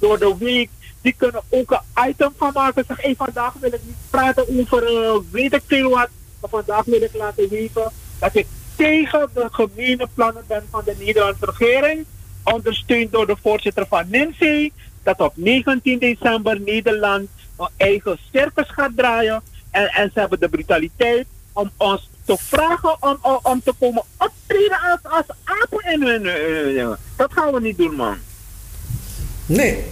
door 0.00 0.18
de 0.18 0.34
week. 0.38 0.70
Die 1.00 1.14
kunnen 1.16 1.42
ook 1.48 1.70
een 1.70 2.08
item 2.08 2.32
van 2.36 2.50
maken. 2.54 2.84
Zeg, 2.88 3.02
hey, 3.02 3.14
vandaag 3.16 3.52
wil 3.60 3.72
ik 3.72 3.80
niet 3.84 3.96
praten 4.10 4.48
over 4.48 5.22
weet 5.30 5.54
ik 5.54 5.62
veel 5.66 5.90
wat. 5.90 6.08
Maar 6.40 6.50
vandaag 6.50 6.84
wil 6.84 7.02
ik 7.02 7.14
laten 7.14 7.48
weten 7.48 7.92
dat 8.18 8.34
ik 8.34 8.46
tegen 8.76 9.28
de 9.34 9.48
gemene 9.50 10.08
plannen 10.14 10.44
van 10.70 10.82
de 10.84 10.94
Nederlandse 10.98 11.44
regering. 11.44 12.04
Ondersteund 12.44 13.12
door 13.12 13.26
de 13.26 13.36
voorzitter 13.42 13.86
van 13.88 14.04
NINSE. 14.08 14.70
Dat 15.02 15.20
op 15.20 15.32
19 15.36 15.98
december 15.98 16.60
Nederland 16.60 17.28
een 17.56 17.68
eigen 17.76 18.18
circus 18.32 18.70
gaat 18.70 18.96
draaien. 18.96 19.42
En, 19.70 19.86
en 19.86 20.10
ze 20.14 20.20
hebben 20.20 20.40
de 20.40 20.48
brutaliteit 20.48 21.26
om 21.52 21.70
ons 21.76 22.10
te 22.24 22.36
vragen 22.40 23.02
om, 23.02 23.18
om, 23.22 23.38
om 23.42 23.62
te 23.62 23.72
komen 23.78 24.02
optreden 24.18 24.78
als, 24.80 25.12
als 25.12 25.36
apen 25.44 25.92
in 25.92 26.02
hun. 26.02 26.24
Uh, 26.24 26.90
dat 27.16 27.32
gaan 27.32 27.52
we 27.52 27.60
niet 27.60 27.76
doen, 27.78 27.94
man. 27.94 28.16
Nee. 29.46 29.84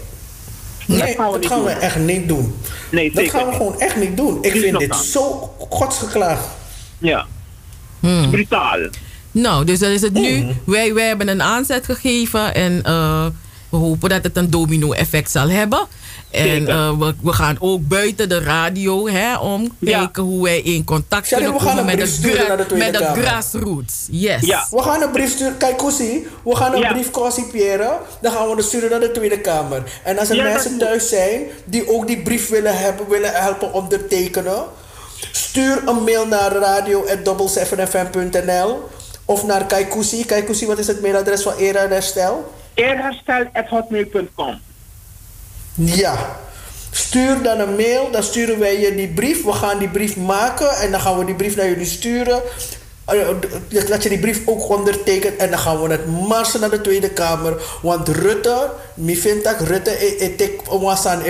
Nee, 0.87 0.99
dat 0.99 1.09
gaan 1.09 1.33
we, 1.33 1.39
dat 1.39 1.47
gaan 1.47 1.65
we 1.65 1.71
echt 1.71 1.99
niet 1.99 2.29
doen. 2.29 2.61
Nee, 2.91 3.13
dat 3.13 3.31
gaan 3.31 3.47
we 3.47 3.53
gewoon 3.53 3.81
echt 3.81 3.97
niet 3.97 4.17
doen. 4.17 4.43
Ik 4.43 4.53
vind 4.53 4.79
dit 4.79 4.97
zo 4.97 5.55
godsgeklaagd. 5.69 6.47
Ja. 6.99 7.27
Hmm. 8.03 8.31
Brutaal. 8.31 8.79
Nou, 9.31 9.65
dus 9.65 9.79
dan 9.79 9.91
is 9.91 10.03
het 10.03 10.13
nu. 10.13 10.37
Hmm. 10.37 10.61
Wij, 10.65 10.95
wij 10.95 11.07
hebben 11.07 11.29
een 11.29 11.43
aanzet 11.43 11.85
gegeven 11.85 12.55
en 12.55 12.83
uh, 12.87 13.27
we 13.69 13.77
hopen 13.77 14.09
dat 14.09 14.23
het 14.23 14.37
een 14.37 14.51
domino-effect 14.51 15.31
zal 15.31 15.49
hebben. 15.49 15.87
En 16.33 16.63
uh, 16.63 16.99
we, 16.99 17.15
we, 17.23 17.33
gaan 17.33 17.57
ook 17.61 17.89
buiten 17.89 18.29
de 18.29 18.41
radio 18.41 19.09
hè, 19.09 19.37
om 19.37 19.69
ja. 19.79 19.99
kijken 19.99 20.23
hoe 20.23 20.43
wij 20.43 20.61
in 20.61 20.85
contact 20.85 21.29
kunnen 21.29 21.57
komen 21.57 21.85
met 21.85 21.99
de, 21.99 22.21
de 22.69 22.75
met 22.77 22.93
de 22.93 23.21
grassroots. 23.23 24.07
Yes. 24.11 24.41
Ja. 24.41 24.67
We 24.71 24.83
gaan 24.83 25.03
een 25.03 25.11
brief 25.11 25.31
sturen. 25.31 25.57
Kijk, 25.57 25.77
Koesie, 25.77 26.27
we 26.45 26.57
gaan 26.57 26.73
een 26.73 26.81
ja. 26.81 26.93
brief 26.93 27.11
concipiëren. 27.11 27.91
Dan 28.21 28.33
gaan 28.33 28.49
we 28.49 28.57
het 28.57 28.65
sturen 28.65 28.91
naar 28.91 29.01
de 29.01 29.11
Tweede 29.11 29.41
Kamer. 29.41 29.83
En 30.05 30.19
als 30.19 30.31
er 30.31 30.43
mensen 30.43 30.79
thuis 30.79 31.09
zijn 31.09 31.41
die 31.65 31.89
ook 31.89 32.07
die 32.07 32.23
brief 32.23 32.49
willen 32.49 32.79
hebben, 32.79 33.09
willen 33.09 33.33
helpen 33.33 33.73
ondertekenen, 33.73 34.65
stuur 35.31 35.83
een 35.87 36.03
mail 36.03 36.27
naar 36.27 36.53
radio.7fm.nl 36.53 38.89
of 39.25 39.45
naar 39.45 39.67
Kaikousi. 39.67 40.25
Kaikousi, 40.25 40.67
wat 40.67 40.79
is 40.79 40.87
het 40.87 41.01
mailadres 41.01 41.43
van 41.43 41.57
Era 41.57 41.89
Herstel? 41.89 42.53
Eerherstel.hotmail.com 42.75 44.61
ja. 45.75 46.37
Stuur 46.91 47.43
dan 47.43 47.61
een 47.61 47.77
mail, 47.77 48.11
dan 48.11 48.23
sturen 48.23 48.59
wij 48.59 48.81
je 48.81 48.95
die 48.95 49.09
brief. 49.09 49.45
We 49.45 49.53
gaan 49.53 49.79
die 49.79 49.89
brief 49.89 50.17
maken 50.17 50.77
en 50.77 50.91
dan 50.91 51.01
gaan 51.01 51.19
we 51.19 51.25
die 51.25 51.35
brief 51.35 51.57
naar 51.57 51.69
jullie 51.69 51.87
sturen. 51.87 52.43
Dat 53.05 53.85
eh, 53.89 54.01
je 54.01 54.09
die 54.09 54.19
brief 54.19 54.41
ook 54.45 54.69
ondertekent 54.69 55.37
en 55.37 55.51
dan 55.51 55.59
gaan 55.59 55.83
we 55.83 55.91
het 55.91 56.07
marsen 56.07 56.61
naar 56.61 56.71
de 56.71 56.81
Tweede 56.81 57.11
Kamer. 57.11 57.63
Want 57.83 58.09
Rutte, 58.09 58.71
mi 58.95 59.17
vindt 59.17 59.45
dat 59.45 59.61
Rutte, 59.61 60.17
ik 60.37 60.61
was 60.67 61.07
aan 61.07 61.23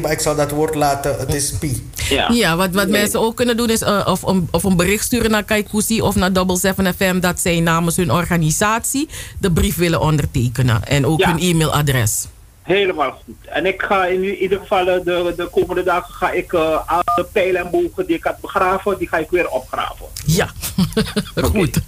maar 0.00 0.12
ik 0.12 0.20
zal 0.20 0.36
dat 0.36 0.50
woord 0.50 0.74
laten, 0.74 1.16
het 1.18 1.34
is 1.34 1.52
pi. 1.52 1.90
Ja, 2.08 2.28
ja 2.32 2.56
wat, 2.56 2.70
wat 2.70 2.88
mensen 2.88 3.20
ook 3.20 3.36
kunnen 3.36 3.56
doen 3.56 3.70
is 3.70 3.82
uh, 3.82 4.06
of, 4.10 4.24
of 4.50 4.64
een 4.64 4.76
bericht 4.76 5.04
sturen 5.04 5.30
naar 5.30 5.44
Kaikousi 5.44 6.02
of 6.02 6.14
naar 6.14 6.32
Double 6.32 6.58
7 6.58 6.94
FM 6.94 7.20
dat 7.20 7.40
zij 7.40 7.60
namens 7.60 7.96
hun 7.96 8.12
organisatie 8.12 9.08
de 9.38 9.52
brief 9.52 9.76
willen 9.76 10.00
ondertekenen. 10.00 10.84
En 10.84 11.06
ook 11.06 11.24
hun 11.24 11.38
e-mailadres. 11.38 12.26
Helemaal 12.64 13.10
goed. 13.10 13.34
En 13.44 13.66
ik 13.66 13.82
ga 13.82 14.06
in 14.06 14.24
ieder 14.24 14.58
geval 14.58 14.88
eh, 14.88 15.04
de, 15.04 15.32
de 15.36 15.48
komende 15.50 15.82
dagen 15.82 16.14
ga 16.14 16.30
ik 16.30 16.52
uh, 16.52 16.78
alle 16.86 17.26
pijlen 17.32 17.60
en 17.60 17.70
bogen 17.70 18.06
die 18.06 18.16
ik 18.16 18.24
had 18.24 18.40
begraven, 18.40 18.98
die 18.98 19.08
ga 19.08 19.18
ik 19.18 19.30
weer 19.30 19.48
opgraven. 19.48 20.06
Ja, 20.26 20.48
goed. 21.52 21.78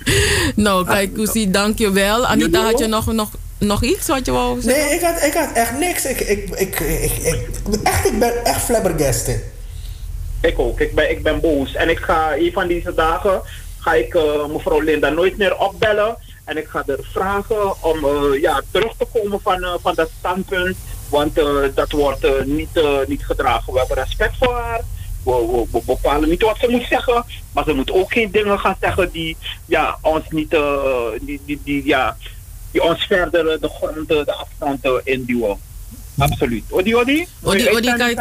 Nou, 0.55 0.87
kijk, 0.87 1.15
Kusi, 1.15 1.51
dank 1.51 1.79
je 1.79 1.91
wel. 1.91 2.27
Anita, 2.27 2.63
had 2.63 2.79
je 2.79 2.87
nog, 2.87 3.13
nog, 3.13 3.31
nog 3.59 3.83
iets 3.83 4.07
wat 4.07 4.27
je 4.27 4.33
wou 4.33 4.61
zeggen? 4.61 4.85
Nee, 4.85 4.95
ik 4.95 5.01
had, 5.01 5.23
ik 5.23 5.35
had 5.35 5.53
echt 5.53 5.79
niks. 5.79 6.05
Ik, 6.05 6.21
ik, 6.21 6.51
ik, 6.51 6.81
ik, 6.81 7.13
ik, 7.25 7.83
echt, 7.83 8.07
ik 8.07 8.19
ben 8.19 8.45
echt 8.45 8.63
flabbergasted. 8.63 9.45
Ik 10.41 10.59
ook. 10.59 10.81
Ik 10.81 10.95
ben, 10.95 11.11
ik 11.11 11.23
ben 11.23 11.41
boos. 11.41 11.75
En 11.75 11.89
ik 11.89 11.99
ga 11.99 12.37
een 12.37 12.53
van 12.53 12.69
deze 12.69 12.95
dagen 12.95 13.43
ga 13.79 13.95
ik 13.95 14.15
uh, 14.15 14.47
mevrouw 14.47 14.81
Linda 14.81 15.09
nooit 15.09 15.37
meer 15.37 15.57
opbellen. 15.57 16.17
En 16.47 16.57
ik 16.57 16.69
ga 16.69 16.83
er 16.87 16.99
vragen 17.13 17.83
om 17.83 18.05
uh, 18.05 18.41
ja, 18.41 18.63
terug 18.71 18.93
te 18.99 19.07
komen 19.13 19.41
van, 19.41 19.63
uh, 19.63 19.75
van 19.81 19.95
dat 19.95 20.11
standpunt. 20.19 20.77
Want 21.09 21.39
uh, 21.39 21.59
dat 21.75 21.91
wordt 21.91 22.47
niet, 22.47 22.81
niet 23.07 23.25
gedragen. 23.25 23.73
We 23.73 23.79
hebben 23.79 23.97
respect 23.97 24.37
voor 24.39 24.55
haar. 24.55 24.81
We, 25.23 25.33
we, 25.33 25.67
we, 25.71 25.81
bepalen 25.87 26.29
niet 26.29 26.43
wat 26.43 26.59
ze 26.59 26.71
moet 26.71 26.87
zeggen. 26.89 27.25
Maar 27.53 27.65
ze 27.65 27.73
moet 27.73 27.91
ook 27.91 28.13
geen 28.13 28.31
dingen 28.31 28.59
gaan 28.59 28.77
zeggen 28.81 29.11
die 29.11 29.37
ja, 29.67 29.99
ons 30.03 30.25
niet 30.29 30.51
die, 31.21 31.41
die, 31.45 31.61
die, 31.65 31.87
ja, 31.87 32.17
die 32.71 32.83
ons 32.83 33.05
verder 33.05 33.61
de 33.61 33.69
grond, 33.69 34.09
de 34.09 34.35
afstand 34.35 35.01
induwen. 35.05 35.59
Absoluut. 36.19 36.65
Odi, 36.69 36.97
Odi? 36.97 37.27
Odi, 37.43 37.69
Odi, 37.69 37.93
kijk, 37.93 38.21